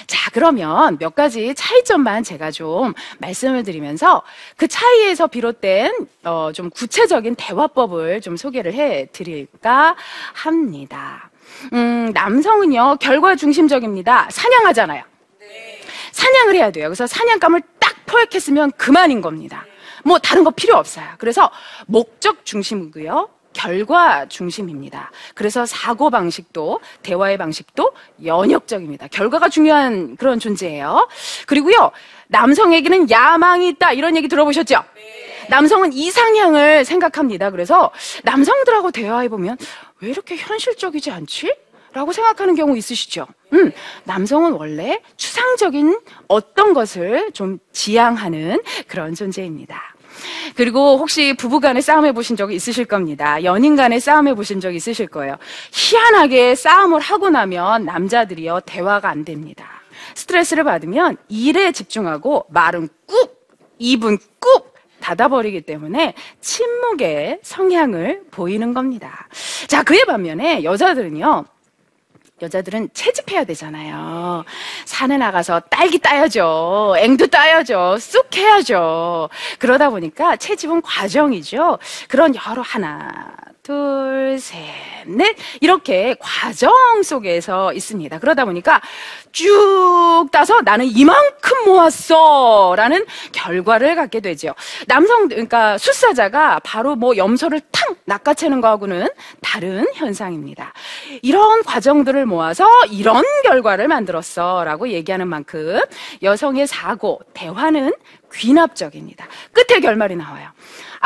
자, 0.06 0.30
그러면 0.32 0.98
몇 0.98 1.14
가지 1.14 1.54
차이점만 1.54 2.24
제가 2.24 2.50
좀 2.50 2.94
말씀을 3.18 3.62
드리면서 3.62 4.22
그 4.56 4.68
차이에서 4.68 5.26
비롯된 5.26 6.06
어, 6.24 6.50
좀 6.54 6.70
구체적인 6.70 7.34
대화법을 7.36 8.20
좀 8.20 8.36
소개를 8.36 8.74
해 8.74 9.06
드릴까 9.12 9.96
합니다. 10.32 11.30
음, 11.72 12.10
남성은요, 12.12 12.96
결과 13.00 13.36
중심적입니다. 13.36 14.28
사냥하잖아요. 14.30 15.02
사냥을 16.12 16.54
해야 16.54 16.70
돼요. 16.70 16.88
그래서 16.88 17.06
사냥감을 17.06 17.62
딱 17.78 17.94
포획했으면 18.06 18.72
그만인 18.72 19.20
겁니다. 19.20 19.66
뭐 20.04 20.18
다른 20.18 20.44
거 20.44 20.50
필요 20.50 20.76
없어요. 20.76 21.04
그래서 21.18 21.50
목적 21.86 22.44
중심이고요. 22.44 23.28
결과 23.56 24.26
중심입니다. 24.26 25.10
그래서 25.34 25.64
사고 25.64 26.10
방식도 26.10 26.80
대화의 27.02 27.38
방식도 27.38 27.92
연역적입니다. 28.24 29.08
결과가 29.08 29.48
중요한 29.48 30.16
그런 30.16 30.38
존재예요. 30.38 31.08
그리고요. 31.46 31.90
남성에게는 32.28 33.10
야망이 33.10 33.68
있다 33.68 33.92
이런 33.92 34.14
얘기 34.14 34.28
들어보셨죠? 34.28 34.84
남성은 35.48 35.94
이상향을 35.94 36.84
생각합니다. 36.84 37.50
그래서 37.50 37.90
남성들하고 38.24 38.90
대화해 38.90 39.28
보면 39.28 39.56
왜 40.00 40.10
이렇게 40.10 40.36
현실적이지 40.36 41.10
않지? 41.10 41.56
라고 41.94 42.12
생각하는 42.12 42.56
경우 42.56 42.76
있으시죠? 42.76 43.26
음, 43.54 43.72
남성은 44.04 44.52
원래 44.52 45.00
추상적인 45.16 45.98
어떤 46.28 46.74
것을 46.74 47.32
좀 47.32 47.58
지향하는 47.72 48.60
그런 48.86 49.14
존재입니다. 49.14 49.95
그리고 50.54 50.98
혹시 50.98 51.34
부부 51.34 51.60
간에 51.60 51.80
싸움 51.80 52.06
해 52.06 52.12
보신 52.12 52.36
적이 52.36 52.56
있으실 52.56 52.84
겁니다. 52.84 53.42
연인 53.44 53.76
간에 53.76 53.98
싸움 54.00 54.28
해 54.28 54.34
보신 54.34 54.60
적 54.60 54.74
있으실 54.74 55.06
거예요. 55.06 55.36
희한하게 55.72 56.54
싸움을 56.54 57.00
하고 57.00 57.30
나면 57.30 57.84
남자들이요, 57.84 58.60
대화가 58.66 59.08
안 59.08 59.24
됩니다. 59.24 59.66
스트레스를 60.14 60.64
받으면 60.64 61.16
일에 61.28 61.72
집중하고 61.72 62.46
말은 62.50 62.88
꾹, 63.06 63.48
입은 63.78 64.18
꾹 64.40 64.74
닫아버리기 65.00 65.62
때문에 65.62 66.14
침묵의 66.40 67.40
성향을 67.42 68.22
보이는 68.30 68.74
겁니다. 68.74 69.28
자, 69.68 69.82
그에 69.82 70.04
반면에 70.04 70.64
여자들은요, 70.64 71.44
여자들은 72.42 72.90
채집해야 72.92 73.44
되잖아요. 73.44 74.44
산에 74.84 75.16
나가서 75.16 75.60
딸기 75.70 75.98
따야죠. 75.98 76.94
앵두 76.98 77.28
따야죠. 77.28 77.96
쑥 77.98 78.34
해야죠. 78.36 79.30
그러다 79.58 79.88
보니까 79.88 80.36
채집은 80.36 80.82
과정이죠. 80.82 81.78
그런 82.08 82.34
여러 82.34 82.60
하나, 82.60 83.32
둘, 83.66 84.38
셋, 84.38 84.60
넷 85.06 85.36
이렇게 85.60 86.14
과정 86.20 87.02
속에서 87.02 87.72
있습니다. 87.72 88.20
그러다 88.20 88.44
보니까 88.44 88.80
쭉 89.32 90.28
따서 90.30 90.62
나는 90.62 90.86
이만큼 90.86 91.64
모았어 91.64 92.74
라는 92.76 93.04
결과를 93.32 93.96
갖게 93.96 94.20
되죠. 94.20 94.54
남성 94.86 95.26
그러니까 95.26 95.78
숫사자가 95.78 96.60
바로 96.60 96.94
뭐 96.94 97.16
염소를 97.16 97.60
탕 97.72 97.96
낚아채는 98.04 98.60
거하고는 98.60 99.08
다른 99.42 99.84
현상입니다. 99.94 100.72
이런 101.22 101.64
과정들을 101.64 102.24
모아서 102.24 102.68
이런 102.92 103.24
결과를 103.42 103.88
만들었어 103.88 104.62
라고 104.62 104.90
얘기하는 104.90 105.26
만큼 105.26 105.80
여성의 106.22 106.68
사고 106.68 107.18
대화는 107.34 107.92
귀납적입니다. 108.32 109.26
끝에 109.52 109.80
결말이 109.80 110.14
나와요. 110.14 110.50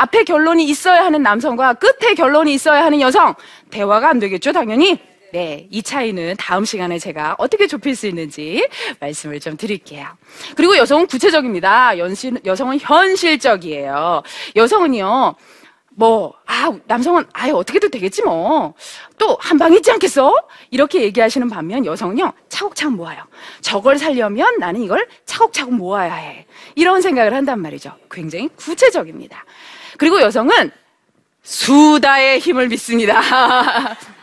앞에 0.01 0.23
결론이 0.23 0.65
있어야 0.65 1.05
하는 1.05 1.21
남성과 1.21 1.75
끝에 1.75 2.15
결론이 2.15 2.51
있어야 2.55 2.83
하는 2.83 3.01
여성 3.01 3.35
대화가 3.69 4.09
안 4.09 4.17
되겠죠, 4.17 4.51
당연히. 4.51 4.99
네, 5.31 5.67
이 5.69 5.83
차이는 5.83 6.35
다음 6.39 6.65
시간에 6.65 6.97
제가 6.97 7.35
어떻게 7.37 7.67
좁힐 7.67 7.95
수 7.95 8.07
있는지 8.07 8.67
말씀을 8.99 9.39
좀 9.39 9.55
드릴게요. 9.57 10.07
그리고 10.55 10.75
여성은 10.75 11.05
구체적입니다. 11.05 11.99
연신, 11.99 12.39
여성은 12.43 12.79
현실적이에요. 12.79 14.23
여성은요, 14.55 15.35
뭐, 15.93 16.33
아, 16.47 16.71
남성은 16.85 17.25
아예 17.33 17.51
어떻게도 17.51 17.89
되겠지 17.89 18.23
뭐. 18.23 18.73
또, 19.19 19.37
한 19.39 19.57
방 19.59 19.71
있지 19.73 19.91
않겠어? 19.91 20.33
이렇게 20.71 21.01
얘기하시는 21.03 21.47
반면 21.47 21.85
여성은요, 21.85 22.33
차곡차곡 22.49 22.95
모아요. 22.95 23.23
저걸 23.61 23.99
살려면 23.99 24.57
나는 24.57 24.81
이걸 24.81 25.07
차곡차곡 25.25 25.75
모아야 25.75 26.13
해. 26.15 26.45
이런 26.75 27.01
생각을 27.01 27.33
한단 27.33 27.61
말이죠. 27.61 27.93
굉장히 28.09 28.47
구체적입니다. 28.55 29.45
그리고 30.01 30.19
여성은 30.19 30.71
수다의 31.43 32.39
힘을 32.39 32.69
믿습니다. 32.69 33.21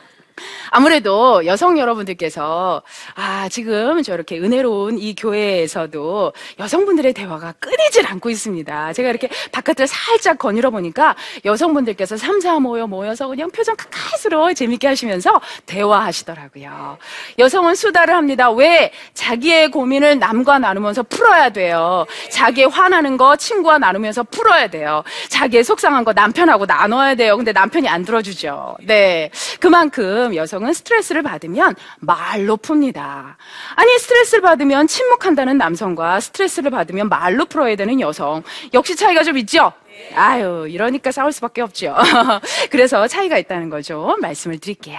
아무래도 0.70 1.44
여성 1.46 1.78
여러분들께서 1.78 2.82
아 3.14 3.48
지금 3.48 4.02
저렇게 4.02 4.38
은혜로운 4.38 4.98
이 4.98 5.14
교회에서도 5.14 6.32
여성분들의 6.58 7.12
대화가 7.14 7.54
끊이질 7.58 8.06
않고 8.06 8.30
있습니다. 8.30 8.92
제가 8.92 9.08
이렇게 9.08 9.28
바깥을 9.52 9.86
살짝 9.86 10.38
거닐어 10.38 10.70
보니까 10.70 11.16
여성분들께서 11.44 12.16
삼사 12.16 12.60
모여 12.60 12.86
모여서 12.86 13.28
그냥 13.28 13.50
표정 13.50 13.76
카카스로 13.76 14.54
재밌게 14.54 14.86
하시면서 14.86 15.40
대화하시더라고요. 15.66 16.98
여성은 17.38 17.74
수다를 17.74 18.14
합니다. 18.14 18.50
왜 18.50 18.92
자기의 19.14 19.70
고민을 19.70 20.18
남과 20.18 20.58
나누면서 20.58 21.04
풀어야 21.04 21.50
돼요. 21.50 22.06
자기의 22.30 22.68
화나는 22.68 23.16
거 23.16 23.36
친구와 23.36 23.78
나누면서 23.78 24.24
풀어야 24.24 24.68
돼요. 24.68 25.02
자기의 25.28 25.64
속상한 25.64 26.04
거 26.04 26.12
남편하고 26.12 26.66
나눠야 26.66 27.14
돼요. 27.14 27.36
근데 27.36 27.52
남편이 27.52 27.88
안 27.88 28.04
들어주죠. 28.04 28.76
네, 28.82 29.30
그만큼 29.60 30.34
여성 30.34 30.57
은 30.64 30.72
스트레스를 30.72 31.22
받으면 31.22 31.74
말로 32.00 32.56
풉니다. 32.56 33.36
아니 33.76 33.98
스트레스를 33.98 34.42
받으면 34.42 34.86
침묵한다는 34.86 35.58
남성과 35.58 36.20
스트레스를 36.20 36.70
받으면 36.70 37.08
말로 37.08 37.44
풀어야 37.44 37.76
되는 37.76 38.00
여성 38.00 38.42
역시 38.74 38.96
차이가 38.96 39.22
좀 39.22 39.38
있죠. 39.38 39.72
아유 40.14 40.66
이러니까 40.68 41.10
싸울 41.12 41.32
수밖에 41.32 41.60
없죠. 41.62 41.94
그래서 42.70 43.06
차이가 43.08 43.38
있다는 43.38 43.68
거죠. 43.70 44.16
말씀을 44.20 44.58
드릴게요. 44.58 44.98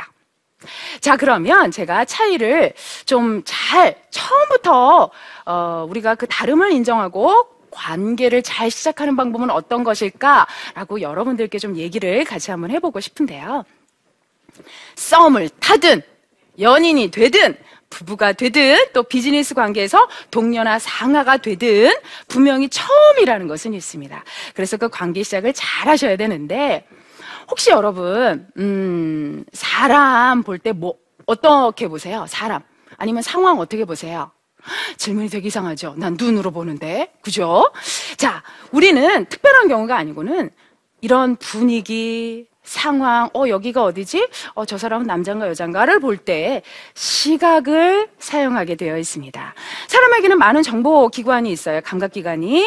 자, 1.00 1.16
그러면 1.16 1.72
제가 1.72 2.04
차이를 2.06 2.74
좀 3.06 3.44
잘 3.46 3.96
처음부터 4.10 5.10
어, 5.46 5.86
우리가 5.90 6.16
그 6.16 6.28
다름을 6.28 6.72
인정하고 6.74 7.48
관계를 7.72 8.42
잘 8.44 8.72
시작하는 8.72 9.16
방법은 9.16 9.50
어떤 9.52 9.84
것일까라고 9.84 11.02
여러분들께 11.02 11.60
좀 11.60 11.78
얘기를 11.78 12.24
같이 12.26 12.52
한번 12.52 12.72
해보고 12.72 13.00
싶은데요. 13.00 13.64
썸을 14.96 15.50
타든 15.60 16.02
연인이 16.60 17.12
되든 17.12 17.56
부부가 17.90 18.34
되든 18.34 18.88
또 18.94 19.04
비즈니스 19.04 19.54
관계에서 19.56 20.08
동료나 20.30 20.78
상하가 20.80 21.38
되든 21.38 21.92
분명히 22.28 22.70
처음이라는 22.70 23.48
것은 23.48 23.74
있습니다. 23.74 24.24
그래서 24.54 24.78
그 24.78 24.90
관계 24.90 25.24
시작을 25.24 25.54
잘 25.54 25.88
하셔야 25.88 26.16
되는데 26.16 26.86
혹시 27.50 27.72
여러분 27.72 28.48
음, 28.58 29.44
사람 29.54 30.44
볼 30.44 30.60
때 30.60 30.72
뭐 30.74 30.96
어떻게 31.26 31.88
보세요? 31.88 32.26
사람 32.28 32.62
아니면 32.98 33.22
상황 33.24 33.60
어떻게 33.60 33.86
보세요? 33.86 34.32
질문이 34.98 35.30
되게 35.30 35.48
이상하죠. 35.48 35.94
난 35.98 36.16
눈으로 36.20 36.52
보는데 36.52 37.14
그죠? 37.22 37.72
자, 38.18 38.44
우리는 38.72 39.26
특별한 39.26 39.68
경우가 39.70 39.96
아니고는 39.96 40.50
이런 41.02 41.38
분위기, 41.38 42.48
상황, 42.70 43.32
어, 43.34 43.48
여기가 43.48 43.84
어디지? 43.84 44.28
어, 44.54 44.64
저 44.64 44.78
사람은 44.78 45.08
남자인가 45.08 45.48
여자인가를 45.50 46.00
볼 46.00 46.20
때 46.20 46.62
시각을 46.94 48.10
사용하게 48.20 48.76
되어 48.76 48.98
있습니다. 49.00 49.54
사람에게는 49.88 50.38
많은 50.38 50.62
정보 50.62 51.08
기관이 51.10 51.52
있어요. 51.52 51.82
감각 51.84 52.12
기관이. 52.12 52.64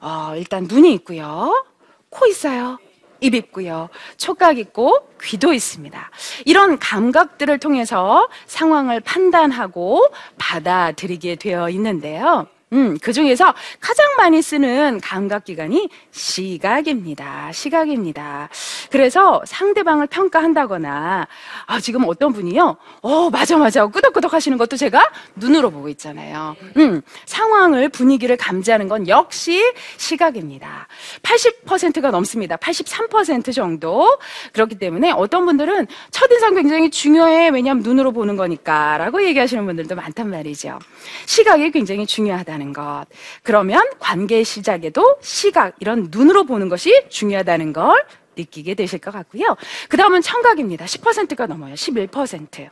어, 0.00 0.32
일단 0.36 0.64
눈이 0.68 0.94
있고요. 0.94 1.66
코 2.08 2.26
있어요. 2.26 2.78
입 3.20 3.34
있고요. 3.34 3.90
촉각 4.16 4.56
있고 4.58 5.06
귀도 5.22 5.52
있습니다. 5.52 6.10
이런 6.46 6.78
감각들을 6.78 7.58
통해서 7.58 8.28
상황을 8.46 9.00
판단하고 9.00 10.06
받아들이게 10.38 11.36
되어 11.36 11.68
있는데요. 11.70 12.46
음, 12.72 12.96
그 13.02 13.12
중에서 13.12 13.54
가장 13.80 14.06
많이 14.16 14.40
쓰는 14.40 15.00
감각기관이 15.00 15.88
시각입니다. 16.10 17.50
시각입니다. 17.52 18.48
그래서 18.90 19.42
상대방을 19.44 20.06
평가한다거나, 20.06 21.26
아, 21.66 21.80
지금 21.80 22.04
어떤 22.06 22.32
분이요? 22.32 22.76
어, 23.02 23.30
맞아, 23.30 23.58
맞아. 23.58 23.86
끄덕끄덕 23.86 24.32
하시는 24.32 24.56
것도 24.56 24.76
제가 24.76 25.10
눈으로 25.36 25.70
보고 25.70 25.88
있잖아요. 25.90 26.56
음, 26.78 27.02
상황을, 27.26 27.90
분위기를 27.90 28.36
감지하는 28.36 28.88
건 28.88 29.06
역시 29.08 29.62
시각입니다. 29.98 30.88
80%가 31.22 32.10
넘습니다. 32.10 32.56
83% 32.56 33.52
정도. 33.54 34.18
그렇기 34.52 34.76
때문에 34.76 35.10
어떤 35.10 35.44
분들은 35.44 35.86
첫인상 36.10 36.54
굉장히 36.54 36.90
중요해. 36.90 37.50
왜냐하면 37.50 37.82
눈으로 37.82 38.12
보는 38.12 38.36
거니까. 38.36 38.96
라고 38.98 39.22
얘기하시는 39.22 39.64
분들도 39.66 39.94
많단 39.94 40.30
말이죠. 40.30 40.78
시각이 41.26 41.70
굉장히 41.70 42.06
중요하다는 42.06 42.61
것. 42.72 43.06
그러면 43.42 43.82
관계 43.98 44.44
시작에도 44.44 45.16
시각, 45.20 45.74
이런 45.80 46.08
눈으로 46.10 46.44
보는 46.44 46.68
것이 46.68 47.08
중요하다는 47.08 47.72
걸 47.72 48.04
느끼게 48.36 48.74
되실 48.74 48.98
것 48.98 49.10
같고요. 49.10 49.56
그 49.88 49.96
다음은 49.96 50.22
청각입니다. 50.22 50.84
10%가 50.84 51.46
넘어요. 51.46 51.74
11%. 51.74 52.70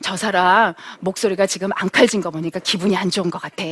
저 0.00 0.16
사람 0.16 0.74
목소리가 1.00 1.46
지금 1.46 1.70
앙칼진 1.74 2.20
거 2.20 2.30
보니까 2.30 2.58
기분이 2.58 2.96
안 2.96 3.10
좋은 3.10 3.30
것 3.30 3.40
같아. 3.40 3.64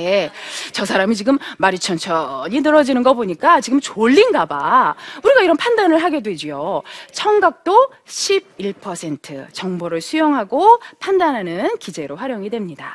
저 0.73 0.85
사람이 0.85 1.17
지금 1.17 1.39
말이 1.59 1.79
천천히 1.79 2.61
늘어지는 2.61 3.03
거 3.03 3.15
보니까 3.15 3.61
지금 3.61 3.81
졸린가 3.81 4.47
봐. 4.47 4.95
우리가 5.23 5.43
이런 5.43 5.57
판단을 5.57 6.03
하게 6.03 6.23
되지요. 6.23 6.83
청각도 7.13 7.91
11% 8.07 9.53
정보를 9.53 10.01
수용하고 10.01 10.81
판단하는 11.01 11.77
기재로 11.79 12.17
활용이 12.17 12.51
됩니다. 12.51 12.95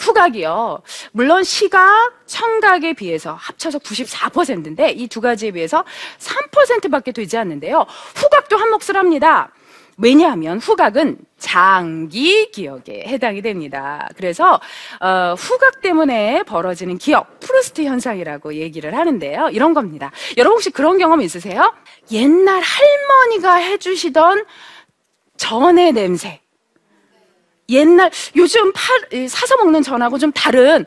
후각이요. 0.00 0.82
물론 1.12 1.44
시각, 1.44 2.12
청각에 2.26 2.92
비해서 2.94 3.34
합쳐서 3.34 3.78
94%인데 3.78 4.90
이 4.90 5.08
두 5.08 5.20
가지에 5.20 5.52
비해서 5.52 5.84
3%밖에 6.18 7.12
되지 7.12 7.36
않는데요. 7.38 7.86
후각도 8.16 8.56
한 8.56 8.70
몫을 8.70 8.96
합니다. 8.96 9.52
왜냐하면 9.96 10.58
후각은 10.58 11.18
장기 11.38 12.50
기억에 12.50 13.04
해당이 13.06 13.42
됩니다. 13.42 14.08
그래서 14.16 14.60
어, 15.00 15.34
후각 15.38 15.82
때문에 15.82 16.42
벌어지는 16.42 16.98
기억, 16.98 17.38
프루스트 17.38 17.82
현상이라고 17.84 18.54
얘기를 18.54 18.96
하는데요. 18.96 19.50
이런 19.52 19.72
겁니다. 19.72 20.10
여러분 20.36 20.56
혹시 20.56 20.70
그런 20.70 20.98
경험 20.98 21.20
있으세요? 21.20 21.72
옛날 22.10 22.60
할머니가 22.60 23.54
해주시던 23.54 24.44
전의 25.36 25.92
냄새. 25.92 26.40
옛날 27.68 28.10
요즘 28.36 28.72
파, 28.72 28.82
이, 29.12 29.28
사서 29.28 29.56
먹는 29.56 29.82
전하고 29.82 30.18
좀 30.18 30.32
다른 30.32 30.84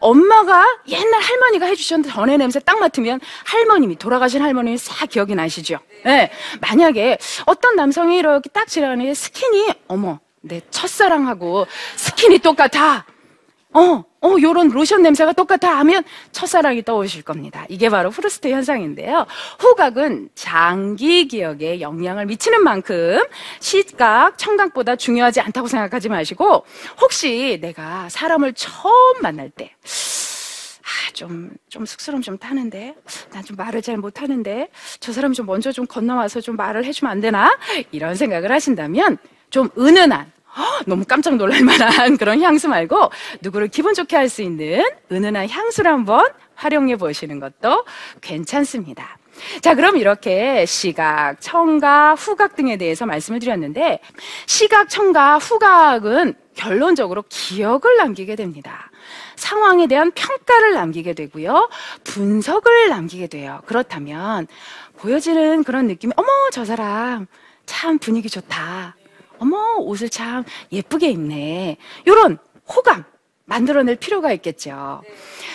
엄마가 0.00 0.66
옛날 0.88 1.20
할머니가 1.20 1.66
해주셨던 1.66 2.10
전의 2.10 2.38
냄새 2.38 2.60
딱 2.60 2.78
맡으면 2.78 3.20
할머님이 3.44 3.96
돌아가신 3.96 4.42
할머님이 4.42 4.78
싹 4.78 5.08
기억이 5.08 5.34
나시죠. 5.34 5.78
예. 6.06 6.30
만약에 6.60 7.18
어떤 7.46 7.76
남성이 7.76 8.18
이렇게 8.18 8.48
딱 8.50 8.68
지나가는데 8.68 9.14
스킨이 9.14 9.68
어머 9.88 10.20
내 10.40 10.60
첫사랑하고 10.70 11.66
스킨이 11.96 12.38
똑같아. 12.38 13.04
어, 13.78 14.04
어, 14.20 14.34
요런 14.42 14.68
로션 14.70 15.02
냄새가 15.02 15.32
똑같아 15.32 15.78
하면 15.78 16.02
첫사랑이 16.32 16.82
떠오르실 16.82 17.22
겁니다. 17.22 17.64
이게 17.68 17.88
바로 17.88 18.10
프루스트 18.10 18.48
현상인데요. 18.48 19.26
후각은 19.60 20.30
장기 20.34 21.28
기억에 21.28 21.80
영향을 21.80 22.26
미치는 22.26 22.64
만큼 22.64 23.20
시각, 23.60 24.36
청각보다 24.36 24.96
중요하지 24.96 25.40
않다고 25.40 25.68
생각하지 25.68 26.08
마시고 26.08 26.64
혹시 27.00 27.58
내가 27.60 28.08
사람을 28.08 28.54
처음 28.54 29.22
만날 29.22 29.50
때 29.50 29.70
아, 29.84 31.12
좀, 31.12 31.50
좀 31.68 31.84
쑥스러움 31.86 32.22
좀 32.22 32.38
타는데? 32.38 32.94
난 33.32 33.44
좀 33.44 33.56
말을 33.56 33.82
잘 33.82 33.96
못하는데? 33.98 34.68
저 35.00 35.12
사람이 35.12 35.34
좀 35.34 35.46
먼저 35.46 35.70
좀 35.70 35.86
건너와서 35.86 36.40
좀 36.40 36.56
말을 36.56 36.84
해주면 36.84 37.12
안 37.12 37.20
되나? 37.20 37.56
이런 37.92 38.14
생각을 38.14 38.50
하신다면 38.50 39.18
좀 39.50 39.68
은은한, 39.78 40.20
헉, 40.20 40.32
너무 40.86 41.04
깜짝 41.04 41.36
놀랄 41.36 41.62
만한 41.62 42.16
그런 42.18 42.40
향수 42.42 42.68
말고 42.68 43.10
누구를 43.40 43.68
기분 43.68 43.94
좋게 43.94 44.16
할 44.16 44.28
수 44.28 44.42
있는 44.42 44.84
은은한 45.10 45.48
향수를 45.48 45.90
한번 45.90 46.28
활용해 46.54 46.96
보시는 46.96 47.40
것도 47.40 47.84
괜찮습니다. 48.20 49.16
자, 49.62 49.74
그럼 49.74 49.96
이렇게 49.96 50.66
시각, 50.66 51.36
청각, 51.40 52.14
후각 52.18 52.56
등에 52.56 52.76
대해서 52.76 53.06
말씀을 53.06 53.38
드렸는데 53.38 54.00
시각, 54.46 54.88
청각, 54.90 55.38
후각은 55.38 56.34
결론적으로 56.56 57.22
기억을 57.28 57.96
남기게 57.98 58.34
됩니다. 58.34 58.90
상황에 59.36 59.86
대한 59.86 60.10
평가를 60.10 60.74
남기게 60.74 61.14
되고요. 61.14 61.70
분석을 62.02 62.88
남기게 62.88 63.28
돼요. 63.28 63.62
그렇다면 63.66 64.48
보여지는 64.98 65.62
그런 65.62 65.86
느낌이 65.86 66.12
어머, 66.16 66.28
저 66.50 66.64
사람 66.64 67.26
참 67.64 67.98
분위기 67.98 68.28
좋다. 68.28 68.96
어머, 69.38 69.76
옷을 69.78 70.08
참 70.08 70.44
예쁘게 70.72 71.10
입네. 71.10 71.76
요런 72.06 72.38
호감 72.68 73.04
만들어낼 73.44 73.96
필요가 73.96 74.32
있겠죠. 74.32 75.02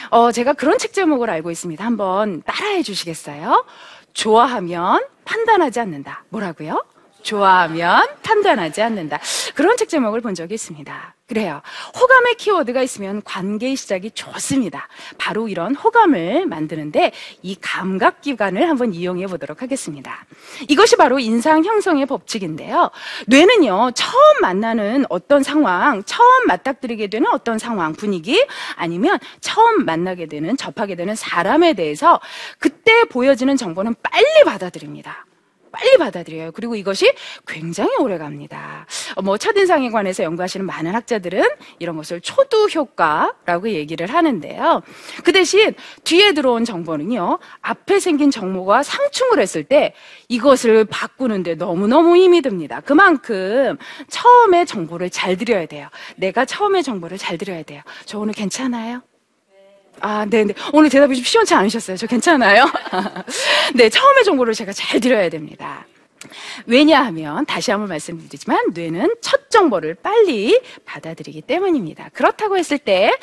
어, 0.09 0.31
제가 0.31 0.53
그런 0.53 0.77
책 0.77 0.93
제목을 0.93 1.29
알고 1.29 1.51
있습니다. 1.51 1.83
한번 1.85 2.41
따라해 2.43 2.81
주시겠어요? 2.81 3.65
좋아하면 4.13 5.05
판단하지 5.25 5.79
않는다. 5.79 6.23
뭐라고요? 6.29 6.83
좋아하면 7.23 8.07
판단하지 8.21 8.81
않는다. 8.81 9.19
그런 9.55 9.75
책 9.77 9.89
제목을 9.89 10.21
본 10.21 10.35
적이 10.35 10.53
있습니다. 10.55 11.15
그래요. 11.25 11.61
호감의 11.99 12.35
키워드가 12.35 12.83
있으면 12.83 13.23
관계의 13.23 13.75
시작이 13.75 14.11
좋습니다. 14.11 14.87
바로 15.17 15.47
이런 15.47 15.73
호감을 15.73 16.45
만드는데 16.45 17.11
이 17.41 17.55
감각 17.59 18.21
기관을 18.21 18.69
한번 18.69 18.93
이용해 18.93 19.27
보도록 19.27 19.61
하겠습니다. 19.61 20.25
이것이 20.67 20.95
바로 20.97 21.19
인상 21.19 21.63
형성의 21.63 22.05
법칙인데요. 22.05 22.91
뇌는요, 23.27 23.91
처음 23.95 24.41
만나는 24.41 25.05
어떤 25.09 25.43
상황, 25.43 26.03
처음 26.03 26.45
맞닥뜨리게 26.47 27.07
되는 27.07 27.27
어떤 27.31 27.57
상황, 27.57 27.93
분위기, 27.93 28.45
아니면 28.75 29.17
처음 29.39 29.85
만나게 29.85 30.27
되는, 30.27 30.55
접하게 30.57 30.95
되는 30.95 31.15
사람에 31.15 31.73
대해서 31.73 32.19
그때 32.59 33.05
보여지는 33.05 33.55
정보는 33.57 33.95
빨리 34.03 34.43
받아들입니다. 34.45 35.25
빨리 35.73 35.97
받아들여요. 35.97 36.51
그리고 36.51 36.75
이것이 36.75 37.11
굉장히 37.47 37.95
오래 37.97 38.17
갑니다. 38.17 38.85
어, 39.15 39.21
뭐, 39.21 39.37
첫인상에 39.37 39.89
관해서 39.89 40.23
연구하시는 40.23 40.65
많은 40.65 40.93
학자들은 40.93 41.43
이런 41.79 41.97
것을 41.97 42.21
초두 42.21 42.67
효과라고 42.67 43.69
얘기를 43.69 44.07
하는데요. 44.07 44.83
그 45.23 45.33
대신 45.33 45.73
뒤에 46.03 46.33
들어온 46.33 46.63
정보는요, 46.63 47.39
앞에 47.61 47.99
생긴 47.99 48.29
정보가 48.29 48.83
상충을 48.83 49.39
했을 49.39 49.63
때 49.63 49.93
이것을 50.29 50.85
바꾸는데 50.85 51.55
너무너무 51.55 52.15
힘이 52.15 52.41
듭니다. 52.41 52.79
그만큼 52.79 53.77
처음에 54.09 54.65
정보를 54.65 55.09
잘 55.09 55.37
드려야 55.37 55.65
돼요. 55.65 55.89
내가 56.15 56.45
처음에 56.45 56.83
정보를 56.83 57.17
잘 57.17 57.37
드려야 57.39 57.63
돼요. 57.63 57.81
저 58.05 58.19
오늘 58.19 58.33
괜찮아요? 58.33 59.01
아, 59.99 60.25
네, 60.25 60.43
네. 60.43 60.53
오늘 60.73 60.89
대답이 60.89 61.15
좀 61.15 61.23
시원치 61.23 61.53
않으셨어요? 61.53 61.97
저 61.97 62.07
괜찮아요? 62.07 62.65
네, 63.75 63.89
처음에 63.89 64.23
정보를 64.23 64.53
제가 64.53 64.73
잘 64.73 64.99
드려야 64.99 65.29
됩니다. 65.29 65.85
왜냐하면, 66.65 67.45
다시 67.45 67.71
한번 67.71 67.89
말씀드리지만, 67.89 68.71
뇌는 68.73 69.15
첫 69.21 69.49
정보를 69.49 69.95
빨리 69.95 70.59
받아들이기 70.85 71.41
때문입니다. 71.41 72.09
그렇다고 72.13 72.57
했을 72.57 72.77
때, 72.77 73.13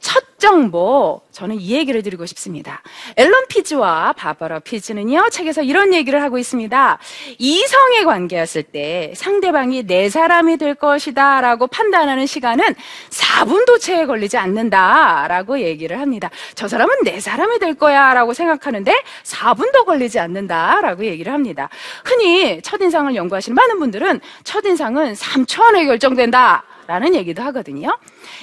첫 0.00 0.31
정보, 0.42 1.22
저는 1.30 1.60
이 1.60 1.70
얘기를 1.70 2.02
드리고 2.02 2.26
싶습니다. 2.26 2.82
앨런 3.14 3.46
피즈와 3.46 4.12
바바라 4.14 4.58
피즈는요, 4.58 5.28
책에서 5.30 5.62
이런 5.62 5.94
얘기를 5.94 6.20
하고 6.20 6.36
있습니다. 6.36 6.98
이성의 7.38 8.04
관계였을 8.04 8.64
때 8.64 9.12
상대방이 9.14 9.84
내 9.84 10.10
사람이 10.10 10.56
될 10.56 10.74
것이다 10.74 11.40
라고 11.42 11.68
판단하는 11.68 12.26
시간은 12.26 12.74
4분도 13.10 13.78
채 13.78 14.04
걸리지 14.04 14.36
않는다 14.36 15.28
라고 15.28 15.60
얘기를 15.60 16.00
합니다. 16.00 16.28
저 16.56 16.66
사람은 16.66 17.04
내 17.04 17.20
사람이 17.20 17.60
될 17.60 17.74
거야 17.74 18.12
라고 18.12 18.34
생각하는데 18.34 19.00
4분도 19.22 19.84
걸리지 19.84 20.18
않는다 20.18 20.80
라고 20.80 21.04
얘기를 21.04 21.32
합니다. 21.32 21.68
흔히 22.04 22.60
첫인상을 22.62 23.14
연구하시는 23.14 23.54
많은 23.54 23.78
분들은 23.78 24.20
첫인상은 24.42 25.12
3초 25.12 25.62
안에 25.62 25.84
결정된다 25.84 26.64
라는 26.88 27.14
얘기도 27.14 27.44
하거든요. 27.44 27.96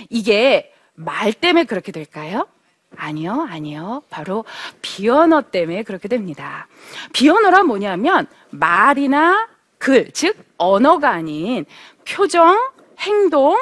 이게 0.10 0.72
말 1.00 1.32
때문에 1.32 1.64
그렇게 1.64 1.92
될까요? 1.92 2.48
아니요, 2.96 3.48
아니요. 3.50 4.04
바로 4.10 4.44
비언어 4.82 5.44
때문에 5.44 5.84
그렇게 5.84 6.08
됩니다. 6.08 6.68
비언어란 7.14 7.68
뭐냐면 7.68 8.28
말이나 8.50 9.48
글, 9.78 10.12
즉 10.12 10.36
언어가 10.58 11.12
아닌 11.12 11.66
표정, 12.06 12.60
행동, 13.00 13.58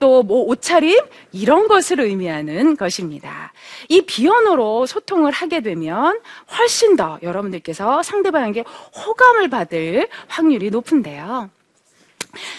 또 0.00 0.22
뭐 0.22 0.44
옷차림 0.46 0.98
이런 1.30 1.68
것을 1.68 2.00
의미하는 2.00 2.74
것입니다. 2.76 3.52
이 3.88 4.00
비언어로 4.00 4.86
소통을 4.86 5.30
하게 5.30 5.60
되면 5.60 6.20
훨씬 6.56 6.96
더 6.96 7.18
여러분들께서 7.22 8.02
상대방에게 8.02 8.64
호감을 8.96 9.48
받을 9.48 10.08
확률이 10.26 10.70
높은데요. 10.70 11.50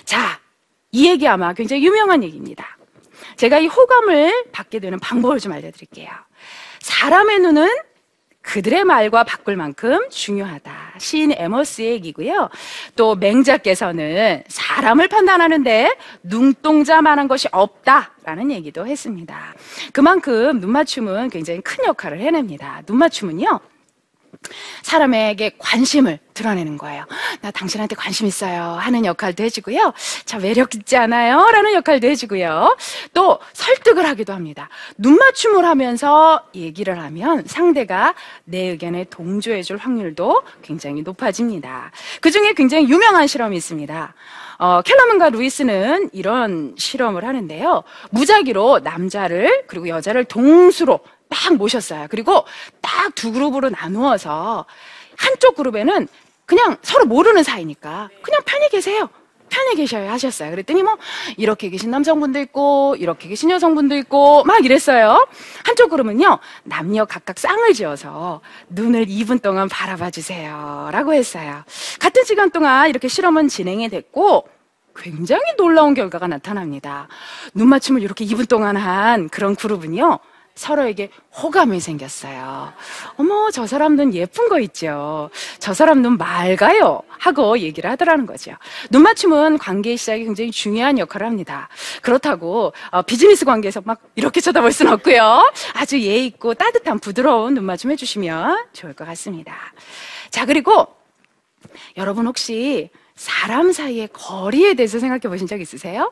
자, 0.05 0.39
이 0.91 1.09
얘기 1.09 1.27
아마 1.27 1.53
굉장히 1.53 1.83
유명한 1.83 2.23
얘기입니다. 2.23 2.77
제가 3.35 3.59
이 3.59 3.67
호감을 3.67 4.45
받게 4.51 4.79
되는 4.79 4.99
방법을 4.99 5.39
좀 5.39 5.51
알려드릴게요. 5.51 6.09
사람의 6.79 7.39
눈은 7.39 7.67
그들의 8.41 8.83
말과 8.85 9.23
바꿀 9.23 9.55
만큼 9.55 10.09
중요하다. 10.09 10.93
시인 10.97 11.31
에머스의 11.31 11.91
얘기고요. 11.91 12.49
또 12.95 13.15
맹자께서는 13.15 14.43
사람을 14.47 15.07
판단하는데 15.07 15.95
눈동자만한 16.23 17.27
것이 17.27 17.47
없다라는 17.51 18.51
얘기도 18.51 18.87
했습니다. 18.87 19.53
그만큼 19.93 20.59
눈맞춤은 20.59 21.29
굉장히 21.29 21.61
큰 21.61 21.85
역할을 21.85 22.19
해냅니다. 22.19 22.81
눈맞춤은요. 22.87 23.59
사람에게 24.81 25.55
관심을 25.57 26.19
드러내는 26.33 26.77
거예요. 26.77 27.05
나 27.41 27.51
당신한테 27.51 27.95
관심 27.95 28.27
있어요. 28.27 28.77
하는 28.79 29.05
역할도 29.05 29.43
해주고요. 29.43 29.93
자, 30.25 30.39
매력 30.39 30.75
있지 30.75 30.97
않아요? 30.97 31.49
라는 31.51 31.73
역할도 31.73 32.07
해주고요. 32.07 32.77
또 33.13 33.39
설득을 33.53 34.07
하기도 34.07 34.33
합니다. 34.33 34.69
눈맞춤을 34.97 35.65
하면서 35.65 36.43
얘기를 36.55 36.99
하면 36.99 37.43
상대가 37.45 38.15
내 38.43 38.69
의견에 38.69 39.05
동조해줄 39.05 39.77
확률도 39.77 40.43
굉장히 40.61 41.01
높아집니다. 41.03 41.91
그 42.19 42.31
중에 42.31 42.53
굉장히 42.53 42.89
유명한 42.89 43.27
실험이 43.27 43.57
있습니다. 43.57 44.13
어, 44.59 44.81
켈러먼과 44.83 45.29
루이스는 45.29 46.09
이런 46.13 46.75
실험을 46.77 47.25
하는데요. 47.25 47.83
무작위로 48.11 48.81
남자를 48.83 49.63
그리고 49.67 49.87
여자를 49.87 50.25
동수로 50.25 50.99
딱 51.31 51.55
모셨어요. 51.55 52.07
그리고 52.09 52.45
딱 52.81 52.91
두 53.15 53.31
그룹으로 53.31 53.69
나누어서 53.69 54.65
한쪽 55.17 55.55
그룹에는 55.55 56.07
그냥 56.45 56.77
서로 56.81 57.05
모르는 57.05 57.43
사이니까 57.43 58.09
그냥 58.21 58.41
편히 58.45 58.69
계세요. 58.69 59.09
편히 59.49 59.75
계셔야 59.75 60.11
하셨어요. 60.13 60.49
그랬더니 60.51 60.81
뭐 60.81 60.97
이렇게 61.37 61.69
계신 61.69 61.91
남성분도 61.91 62.39
있고 62.39 62.95
이렇게 62.97 63.27
계신 63.27 63.51
여성분도 63.51 63.95
있고 63.97 64.43
막 64.45 64.63
이랬어요. 64.63 65.27
한쪽 65.65 65.89
그룹은요 65.89 66.39
남녀 66.63 67.05
각각 67.05 67.37
쌍을 67.37 67.73
지어서 67.73 68.41
눈을 68.69 69.07
2분 69.07 69.41
동안 69.41 69.67
바라봐 69.67 70.09
주세요라고 70.11 71.13
했어요. 71.13 71.63
같은 71.99 72.23
시간 72.23 72.49
동안 72.49 72.89
이렇게 72.89 73.07
실험은 73.07 73.49
진행이 73.49 73.89
됐고 73.89 74.47
굉장히 74.95 75.41
놀라운 75.57 75.93
결과가 75.93 76.27
나타납니다. 76.27 77.07
눈 77.53 77.67
맞춤을 77.69 78.01
이렇게 78.03 78.25
2분 78.25 78.47
동안 78.47 78.77
한 78.77 79.27
그런 79.29 79.55
그룹은요. 79.55 80.19
서로에게 80.61 81.09
호감이 81.41 81.79
생겼어요. 81.79 82.71
어머, 83.17 83.49
저 83.49 83.65
사람 83.65 83.95
눈 83.95 84.13
예쁜 84.13 84.47
거 84.47 84.59
있죠. 84.59 85.31
저 85.57 85.73
사람 85.73 86.03
눈 86.03 86.19
맑아요. 86.19 87.01
하고 87.07 87.57
얘기를 87.57 87.89
하더라는 87.89 88.27
거죠. 88.27 88.51
눈 88.91 89.01
맞춤은 89.01 89.57
관계의 89.57 89.97
시작에 89.97 90.23
굉장히 90.23 90.51
중요한 90.51 90.99
역할을 90.99 91.25
합니다. 91.25 91.67
그렇다고 92.03 92.73
어, 92.91 93.01
비즈니스 93.01 93.43
관계에서 93.43 93.81
막 93.83 94.01
이렇게 94.15 94.39
쳐다볼 94.39 94.71
수는 94.71 94.93
없고요. 94.93 95.51
아주 95.73 95.99
예의 95.99 96.27
있고 96.27 96.53
따뜻한 96.53 96.99
부드러운 96.99 97.55
눈 97.55 97.63
맞춤 97.63 97.89
해주시면 97.91 98.65
좋을 98.73 98.93
것 98.93 99.05
같습니다. 99.05 99.55
자, 100.29 100.45
그리고 100.45 100.87
여러분 101.97 102.27
혹시 102.27 102.91
사람 103.15 103.71
사이의 103.71 104.09
거리에 104.13 104.75
대해서 104.75 104.99
생각해 104.99 105.21
보신 105.21 105.47
적 105.47 105.59
있으세요? 105.59 106.11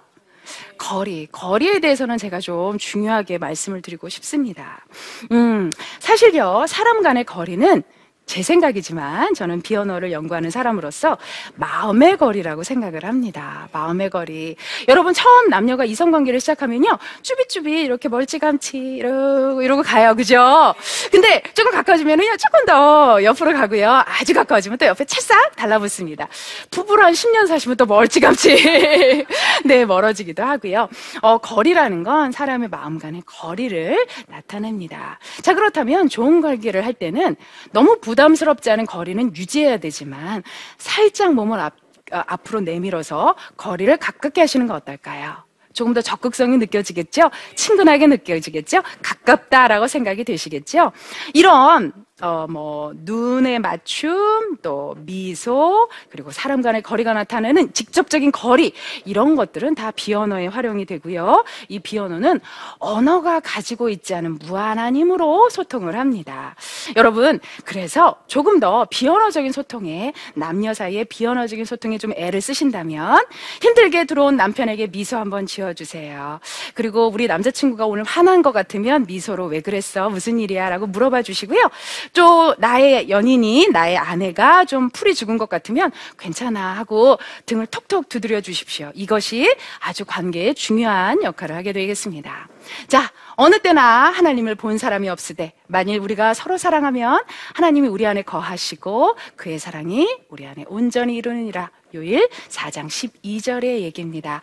거리, 0.77 1.27
거리에 1.31 1.79
대해서는 1.79 2.17
제가 2.17 2.39
좀 2.39 2.77
중요하게 2.77 3.37
말씀을 3.37 3.81
드리고 3.81 4.09
싶습니다. 4.09 4.85
음, 5.31 5.69
사실요, 5.99 6.65
사람 6.67 7.01
간의 7.01 7.25
거리는 7.25 7.83
제 8.29 8.43
생각이지만 8.43 9.33
저는 9.33 9.63
비언어를 9.63 10.11
연구하는 10.11 10.51
사람으로서 10.51 11.17
마음의 11.55 12.17
거리라고 12.17 12.61
생각을 12.61 13.03
합니다. 13.03 13.67
마음의 13.71 14.11
거리. 14.11 14.55
여러분 14.87 15.15
처음 15.15 15.49
남녀가 15.49 15.83
이성 15.83 16.11
관계를 16.11 16.39
시작하면요. 16.39 16.99
쭈비쭈비 17.23 17.71
이렇게 17.81 18.07
멀찌감치 18.07 18.77
이러고 18.77 19.63
이러고 19.63 19.81
가요. 19.81 20.13
그죠? 20.13 20.75
근데 21.11 21.41
조금 21.55 21.71
가까워지면은요. 21.71 22.37
조금 22.37 22.65
더 22.67 23.23
옆으로 23.23 23.53
가고요. 23.53 24.03
아주 24.05 24.35
가까워지면 24.35 24.77
또 24.77 24.85
옆에 24.85 25.05
찰싹 25.05 25.55
달라붙습니다. 25.55 26.27
부부로 26.69 27.03
한 27.03 27.13
10년 27.13 27.47
사시면 27.47 27.77
또 27.77 27.87
멀찌감치 27.87 29.25
네, 29.65 29.85
멀어지기도 29.85 30.43
하고요. 30.43 30.87
어, 31.23 31.39
거리라는 31.39 32.03
건 32.03 32.31
사람의 32.31 32.69
마음 32.69 32.99
간의 32.99 33.23
거리를 33.25 34.05
나타냅니다. 34.27 35.17
자, 35.41 35.55
그렇다면 35.55 36.09
좋은 36.09 36.41
관계를 36.41 36.85
할 36.85 36.93
때는 36.93 37.35
너무 37.71 37.97
부담 37.99 38.18
스럽지 38.35 38.69
않은 38.71 38.85
거리는 38.85 39.35
유지해야 39.35 39.77
되지만 39.77 40.43
살짝 40.77 41.33
몸을 41.33 41.59
앞, 41.59 41.73
어, 42.11 42.23
앞으로 42.27 42.61
내밀어서 42.61 43.35
거리를 43.55 43.95
가깝게 43.97 44.41
하시는 44.41 44.67
거 44.67 44.73
어떨까요? 44.75 45.37
조금 45.73 45.93
더 45.93 46.01
적극성이 46.01 46.57
느껴지겠죠? 46.57 47.29
친근하게 47.55 48.07
느껴지겠죠? 48.07 48.81
가깝다라고 49.01 49.87
생각이 49.87 50.23
되시겠죠? 50.25 50.91
이런 51.33 51.93
어, 52.21 52.47
뭐, 52.49 52.91
눈의 52.95 53.59
맞춤, 53.59 54.57
또 54.61 54.95
미소, 54.99 55.89
그리고 56.09 56.31
사람 56.31 56.61
간의 56.61 56.81
거리가 56.81 57.13
나타내는 57.13 57.73
직접적인 57.73 58.31
거리, 58.31 58.73
이런 59.05 59.35
것들은 59.35 59.75
다 59.75 59.91
비언어에 59.91 60.47
활용이 60.47 60.85
되고요. 60.85 61.45
이 61.69 61.79
비언어는 61.79 62.41
언어가 62.79 63.39
가지고 63.39 63.89
있지 63.89 64.13
않은 64.15 64.39
무한한 64.39 64.95
힘으로 64.95 65.49
소통을 65.49 65.97
합니다. 65.97 66.55
여러분, 66.97 67.39
그래서 67.63 68.15
조금 68.27 68.59
더 68.59 68.85
비언어적인 68.89 69.51
소통에, 69.53 70.13
남녀 70.33 70.73
사이의 70.73 71.05
비언어적인 71.05 71.63
소통에 71.63 71.97
좀 71.97 72.11
애를 72.15 72.41
쓰신다면, 72.41 73.23
힘들게 73.61 74.05
들어온 74.05 74.35
남편에게 74.35 74.87
미소 74.87 75.17
한번 75.17 75.45
지어주세요. 75.45 76.39
그리고 76.73 77.07
우리 77.07 77.27
남자친구가 77.27 77.85
오늘 77.85 78.03
화난 78.03 78.41
것 78.41 78.51
같으면 78.51 79.05
미소로 79.05 79.45
왜 79.45 79.61
그랬어? 79.61 80.09
무슨 80.09 80.39
일이야? 80.39 80.69
라고 80.69 80.85
물어봐 80.85 81.21
주시고요. 81.21 81.69
또 82.13 82.55
나의 82.57 83.09
연인이 83.09 83.69
나의 83.69 83.97
아내가 83.97 84.65
좀 84.65 84.89
풀이 84.89 85.13
죽은 85.15 85.37
것 85.37 85.49
같으면 85.49 85.91
괜찮아 86.17 86.73
하고 86.77 87.17
등을 87.45 87.67
톡톡 87.67 88.09
두드려 88.09 88.41
주십시오. 88.41 88.91
이것이 88.95 89.53
아주 89.79 90.05
관계에 90.05 90.53
중요한 90.53 91.23
역할을 91.23 91.55
하게 91.55 91.73
되겠습니다. 91.73 92.47
자, 92.87 93.11
어느 93.41 93.57
때나 93.59 94.09
하나님을 94.09 94.55
본 94.55 94.77
사람이 94.77 95.07
없으되 95.07 95.53
만일 95.67 95.99
우리가 95.99 96.33
서로 96.33 96.57
사랑하면 96.57 97.23
하나님이 97.53 97.87
우리 97.87 98.05
안에 98.05 98.21
거하시고 98.21 99.15
그의 99.37 99.59
사랑이 99.59 100.09
우리 100.27 100.45
안에 100.45 100.65
온전히 100.67 101.15
이루느니라. 101.15 101.71
요일 101.95 102.27
4장 102.49 102.87
12절의 102.87 103.79
얘기입니다. 103.79 104.41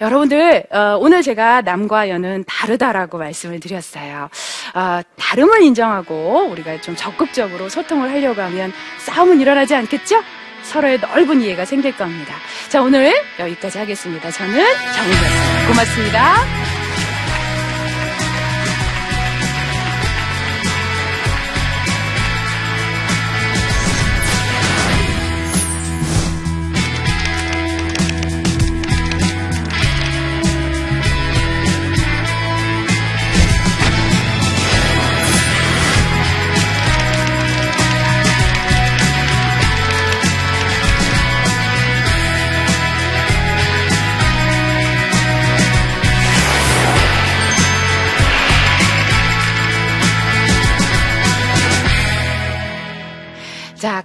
여러분들 0.00 0.64
어, 0.72 0.98
오늘 1.00 1.22
제가 1.22 1.60
남과 1.62 2.08
여는 2.08 2.42
다르다라고 2.48 3.16
말씀을 3.16 3.60
드렸어요. 3.60 4.28
어, 4.74 5.00
다름을 5.16 5.62
인정하고 5.62 6.48
우리가 6.50 6.80
좀 6.80 6.96
적극적으로 6.96 7.68
소통을 7.68 8.10
하려고 8.10 8.42
하면 8.42 8.72
싸움은 8.98 9.40
일어나지 9.40 9.76
않겠죠? 9.76 10.20
서로의 10.64 10.98
넓은 10.98 11.42
이해가 11.42 11.64
생길 11.64 11.96
겁니다. 11.96 12.34
자 12.68 12.82
오늘 12.82 13.14
여기까지 13.38 13.78
하겠습니다. 13.78 14.32
저는 14.32 14.52
정우였습니다. 14.52 15.68
고맙습니다. 15.68 16.81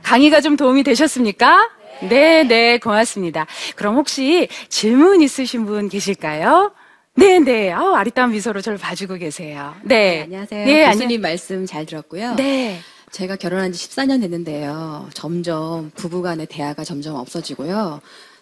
강의가 0.07 0.39
좀 0.39 0.55
도움이 0.55 0.83
되셨습니까? 0.83 1.69
네, 2.07 2.43
네, 2.43 2.77
고맙습니다. 2.77 3.45
그럼 3.75 3.95
혹시 3.95 4.47
질문 4.69 5.21
있으신 5.21 5.65
분 5.65 5.89
계실까요? 5.89 6.71
네, 7.15 7.39
네. 7.39 7.73
아우, 7.73 7.93
아리따운 7.93 8.31
미소로 8.31 8.61
저를 8.61 8.77
봐주고 8.77 9.15
계세요. 9.15 9.75
네. 9.83 9.97
네, 9.97 10.23
안녕하세요. 10.23 10.65
네, 10.65 10.85
교수님 10.85 11.19
말씀 11.19 11.65
잘 11.65 11.85
들었고요. 11.85 12.35
네. 12.35 12.79
제가 13.11 13.35
결혼한 13.35 13.73
지 13.73 13.89
14년 13.89 14.21
됐는데요. 14.21 15.09
점점 15.13 15.91
부부 15.95 16.21
간의 16.21 16.45
대화가 16.45 16.85
점점 16.85 17.15
없어지고요. 17.15 17.99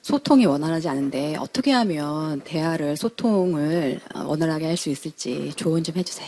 소통이 0.10 0.46
원활하지 0.46 0.88
않은데 0.88 1.36
어떻게 1.40 1.72
하면 1.72 2.40
대화를 2.42 2.96
소통을 2.96 4.00
어, 4.14 4.24
원활하게 4.28 4.68
할 4.68 4.78
수 4.78 4.90
있을지 4.92 5.52
조언 5.56 5.84
좀 5.84 5.96
해주세요. 5.96 6.28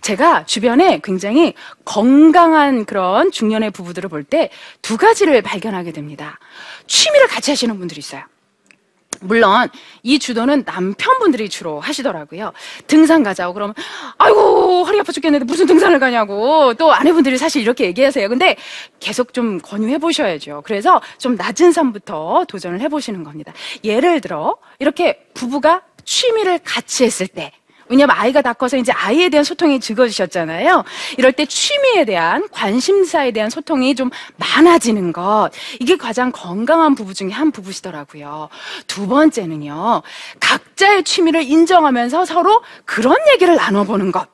제가 0.00 0.44
주변에 0.46 1.00
굉장히 1.02 1.54
건강한 1.84 2.84
그런 2.84 3.32
중년의 3.32 3.72
부부들을 3.72 4.08
볼 4.10 4.22
때 4.22 4.50
두 4.82 4.96
가지를 4.96 5.42
발견하게 5.42 5.90
됩니다. 5.90 6.38
취미를 6.86 7.26
같이 7.26 7.50
하시는 7.50 7.76
분들이 7.78 7.98
있어요. 7.98 8.22
물론 9.20 9.68
이 10.02 10.18
주도는 10.18 10.64
남편분들이 10.66 11.48
주로 11.48 11.80
하시더라고요. 11.80 12.52
등산 12.86 13.22
가자고 13.22 13.54
그러면 13.54 13.74
아이고 14.18 14.84
허리 14.84 15.00
아파 15.00 15.12
죽겠는데 15.12 15.44
무슨 15.44 15.66
등산을 15.66 15.98
가냐고 15.98 16.74
또 16.74 16.92
아내분들이 16.92 17.38
사실 17.38 17.62
이렇게 17.62 17.84
얘기하세요. 17.86 18.28
근데 18.28 18.56
계속 18.98 19.32
좀 19.32 19.58
권유해 19.58 19.98
보셔야죠. 19.98 20.62
그래서 20.64 21.00
좀 21.18 21.36
낮은 21.36 21.72
산부터 21.72 22.46
도전을 22.48 22.80
해 22.80 22.88
보시는 22.88 23.24
겁니다. 23.24 23.52
예를 23.84 24.20
들어 24.20 24.56
이렇게 24.78 25.26
부부가 25.34 25.82
취미를 26.04 26.58
같이 26.64 27.04
했을 27.04 27.26
때 27.26 27.52
왜냐면 27.90 28.16
아이가 28.16 28.40
다 28.40 28.52
커서 28.52 28.76
이제 28.76 28.92
아이에 28.92 29.28
대한 29.28 29.42
소통이 29.42 29.80
즐거우셨잖아요. 29.80 30.84
이럴 31.18 31.32
때 31.32 31.44
취미에 31.44 32.04
대한 32.04 32.48
관심사에 32.52 33.32
대한 33.32 33.50
소통이 33.50 33.96
좀 33.96 34.10
많아지는 34.36 35.12
것. 35.12 35.50
이게 35.80 35.96
가장 35.96 36.30
건강한 36.30 36.94
부부 36.94 37.14
중에 37.14 37.30
한 37.30 37.50
부부시더라고요. 37.50 38.48
두 38.86 39.08
번째는요. 39.08 40.02
각자의 40.38 41.02
취미를 41.02 41.42
인정하면서 41.42 42.24
서로 42.26 42.62
그런 42.84 43.16
얘기를 43.32 43.56
나눠보는 43.56 44.12
것. 44.12 44.28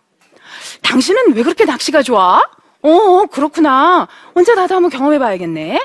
당신은 0.82 1.34
왜 1.34 1.42
그렇게 1.42 1.64
낚시가 1.64 2.02
좋아? 2.02 2.42
어, 2.82 3.26
그렇구나. 3.26 4.06
언제 4.34 4.54
나도 4.54 4.74
한번 4.74 4.90
경험해봐야겠네. 4.90 5.80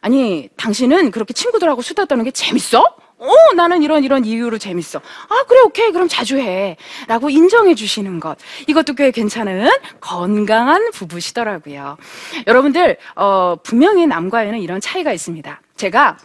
아니, 0.00 0.48
당신은 0.56 1.10
그렇게 1.10 1.34
친구들하고 1.34 1.82
수다 1.82 2.06
떠는 2.06 2.24
게 2.24 2.30
재밌어? 2.30 2.82
어, 3.20 3.54
나는 3.54 3.82
이런 3.82 4.02
이런 4.02 4.24
이유로 4.24 4.58
재밌어. 4.58 4.98
아, 5.28 5.44
그래, 5.46 5.60
오케이. 5.60 5.92
그럼 5.92 6.08
자주 6.08 6.38
해. 6.38 6.76
라고 7.06 7.28
인정해 7.30 7.74
주시는 7.74 8.18
것. 8.18 8.38
이것도 8.66 8.94
꽤 8.94 9.10
괜찮은 9.10 9.68
건강한 10.00 10.90
부부시더라고요. 10.92 11.98
여러분들, 12.46 12.96
어, 13.16 13.56
분명히 13.62 14.06
남과 14.06 14.46
여는 14.46 14.60
이런 14.60 14.80
차이가 14.80 15.12
있습니다. 15.12 15.60
제가 15.76 16.16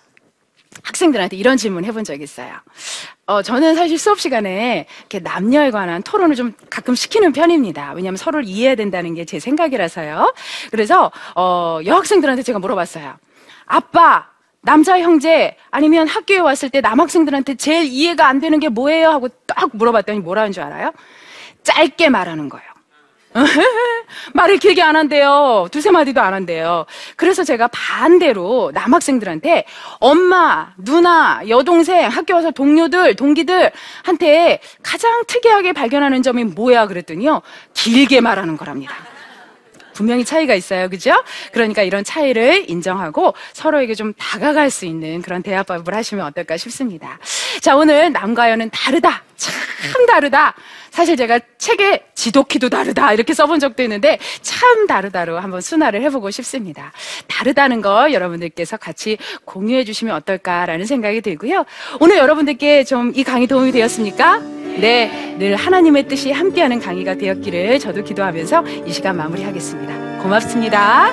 학생들한테 0.84 1.36
이런 1.38 1.58
질문 1.58 1.84
해본 1.86 2.04
적이 2.04 2.24
있어요. 2.24 2.54
어, 3.28 3.42
저는 3.42 3.76
사실 3.76 3.98
수업 3.98 4.20
시간에 4.20 4.88
이렇게 5.00 5.20
남녀에 5.20 5.72
관한 5.72 6.04
토론을 6.04 6.36
좀 6.36 6.54
가끔 6.70 6.96
시키는 6.96 7.32
편입니다. 7.34 7.94
왜냐하면 7.94 8.18
서로를 8.18 8.46
이해해야 8.48 8.76
된다는 8.76 9.16
게 9.16 9.26
제 9.26 9.40
생각이라서요. 9.40 10.34
그래서, 10.72 11.12
어, 11.36 11.80
여학생들한테 11.84 12.44
제가 12.44 12.60
물어봤어요. 12.60 13.16
아빠, 13.66 14.30
남자 14.66 15.00
형제, 15.00 15.56
아니면 15.70 16.08
학교에 16.08 16.40
왔을 16.40 16.70
때 16.70 16.82
남학생들한테 16.82 17.56
제일 17.56 17.86
이해가 17.86 18.28
안 18.28 18.40
되는 18.40 18.60
게 18.60 18.68
뭐예요? 18.68 19.10
하고 19.10 19.30
딱 19.46 19.70
물어봤더니 19.74 20.20
뭐라는 20.20 20.52
줄 20.52 20.64
알아요? 20.64 20.92
짧게 21.64 22.10
말하는 22.10 22.50
거예요. 22.50 22.66
말을 24.34 24.58
길게 24.58 24.82
안 24.82 24.96
한대요. 24.96 25.68
두세 25.72 25.92
마디도 25.92 26.22
안 26.22 26.34
한대요. 26.34 26.86
그래서 27.16 27.44
제가 27.44 27.68
반대로 27.68 28.72
남학생들한테 28.74 29.66
엄마, 30.00 30.74
누나, 30.78 31.42
여동생, 31.48 32.08
학교 32.08 32.34
와서 32.34 32.52
동료들, 32.52 33.16
동기들한테 33.16 34.62
가장 34.82 35.26
특이하게 35.28 35.74
발견하는 35.74 36.24
점이 36.24 36.46
뭐야? 36.46 36.88
그랬더니요. 36.88 37.42
길게 37.74 38.22
말하는 38.22 38.58
거랍니다. 38.58 38.96
분명히 39.96 40.24
차이가 40.24 40.54
있어요. 40.54 40.90
그죠? 40.90 41.12
그러니까 41.52 41.82
이런 41.82 42.04
차이를 42.04 42.70
인정하고 42.70 43.34
서로에게 43.54 43.96
좀 43.96 44.14
다가갈 44.14 44.70
수 44.70 44.86
있는 44.86 45.22
그런 45.24 45.42
대화법을 45.42 45.96
하시면 45.96 46.26
어떨까 46.28 46.58
싶습니다. 46.58 47.18
자, 47.62 47.76
오늘 47.76 48.12
남과 48.12 48.52
여는 48.52 48.70
다르다. 48.70 49.24
참 49.38 50.06
다르다. 50.06 50.54
사실 50.92 51.18
제가 51.18 51.40
책에 51.58 52.06
지독히도 52.16 52.70
다르다. 52.70 53.14
이렇게 53.14 53.34
써본 53.34 53.60
적도 53.60 53.84
있는데 53.84 54.18
참 54.42 54.88
다르다로 54.88 55.40
한번 55.40 55.62
순화를 55.62 56.02
해보고 56.04 56.32
싶습니다. 56.32 56.92
다르다는 57.28 57.82
거 57.82 58.12
여러분들께서 58.14 58.78
같이 58.78 59.18
공유해 59.44 59.84
주시면 59.84 60.16
어떨까라는 60.16 60.86
생각이 60.86 61.22
들고요. 61.22 61.66
오늘 62.00 62.18
여러분들께 62.18 62.84
좀 62.84 63.06
이 63.16 63.24
강의 63.24 63.48
도움이 63.48 63.72
되었습니까? 63.72 64.55
네, 64.78 65.36
늘 65.40 65.56
하나님의 65.56 66.08
뜻이 66.08 66.32
함께하는 66.32 66.80
강의가 66.80 67.16
되었기를 67.16 67.80
저도 67.80 68.04
기도하면서 68.04 68.64
이 68.86 68.92
시간 68.92 69.16
마무리하겠습니다. 69.18 70.22
고맙습니다. 70.22 71.12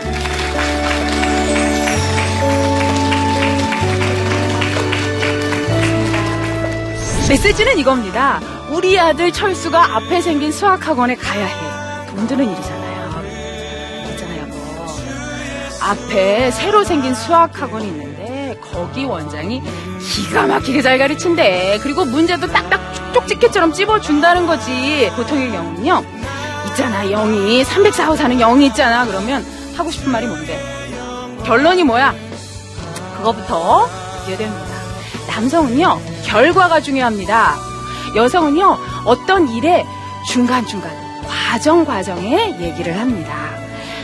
메시지는 7.28 7.78
이겁니다. 7.78 8.40
우리 8.70 8.98
아들 8.98 9.32
철수가 9.32 9.96
앞에 9.96 10.20
생긴 10.20 10.52
수학학원에 10.52 11.14
가야 11.14 11.46
해. 11.46 12.06
돈 12.10 12.26
드는 12.26 12.44
일이잖아요. 12.44 12.92
있잖아요, 14.10 14.46
뭐. 14.48 14.86
앞에 15.82 16.50
새로 16.50 16.84
생긴 16.84 17.14
수학학원이 17.14 17.86
있는데 17.86 18.11
거기 18.72 19.04
원장이 19.04 19.62
기가 20.00 20.46
막히게 20.46 20.82
잘 20.82 20.98
가르친대. 20.98 21.78
그리고 21.82 22.04
문제도 22.04 22.46
딱딱 22.46 22.94
쭉쭉 22.94 23.28
찍게처럼 23.28 23.72
찝어준다는 23.72 24.46
거지. 24.46 25.10
보통의 25.16 25.50
경우는요. 25.50 26.02
있잖아, 26.70 27.04
0이 27.04 27.64
304호 27.64 28.16
사는 28.16 28.36
0이 28.38 28.62
있잖아. 28.68 29.04
그러면 29.04 29.44
하고 29.76 29.90
싶은 29.90 30.10
말이 30.10 30.26
뭔데? 30.26 30.58
결론이 31.44 31.84
뭐야? 31.84 32.14
그거부터 33.16 33.88
이해 34.26 34.36
됩니다. 34.36 34.66
남성은요, 35.28 36.00
결과가 36.24 36.80
중요합니다. 36.80 37.56
여성은요, 38.14 38.78
어떤 39.04 39.48
일의 39.48 39.84
중간중간, 40.28 40.90
과정 41.26 41.84
과정에 41.84 42.56
얘기를 42.60 42.98
합니다. 42.98 43.34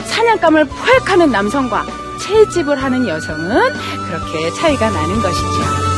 사냥감을 0.06 0.64
포획하는 0.64 1.30
남성과 1.30 1.86
채집을 2.18 2.82
하는 2.82 3.06
여성은 3.06 3.72
그렇게 4.06 4.52
차이가 4.54 4.90
나는 4.90 5.20
것이죠. 5.20 5.97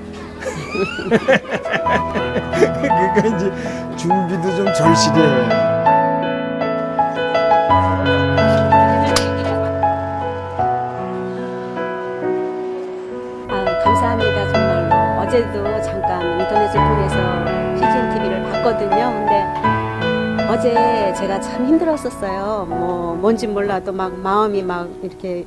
그러니까 2.81 3.19
이제 3.27 3.51
준비도 3.97 4.55
좀 4.55 4.65
절실해요. 4.73 5.71
아, 13.49 13.65
감사합니다 13.83 14.51
정말로 14.53 15.21
어제도 15.21 15.81
잠깐 15.81 16.39
인터넷을 16.39 16.73
통해서 16.73 17.15
CGN 17.75 18.13
TV를 18.13 18.43
봤거든요. 18.43 19.11
근데 19.11 20.47
어제 20.49 21.13
제가 21.13 21.39
참 21.39 21.65
힘들었었어요. 21.65 22.65
뭐 22.69 23.15
뭔지 23.15 23.47
몰라도 23.47 23.91
막 23.91 24.17
마음이 24.17 24.63
막 24.63 24.89
이렇게 25.03 25.45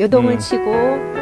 요동을 0.00 0.34
음. 0.34 0.38
치고 0.38 1.21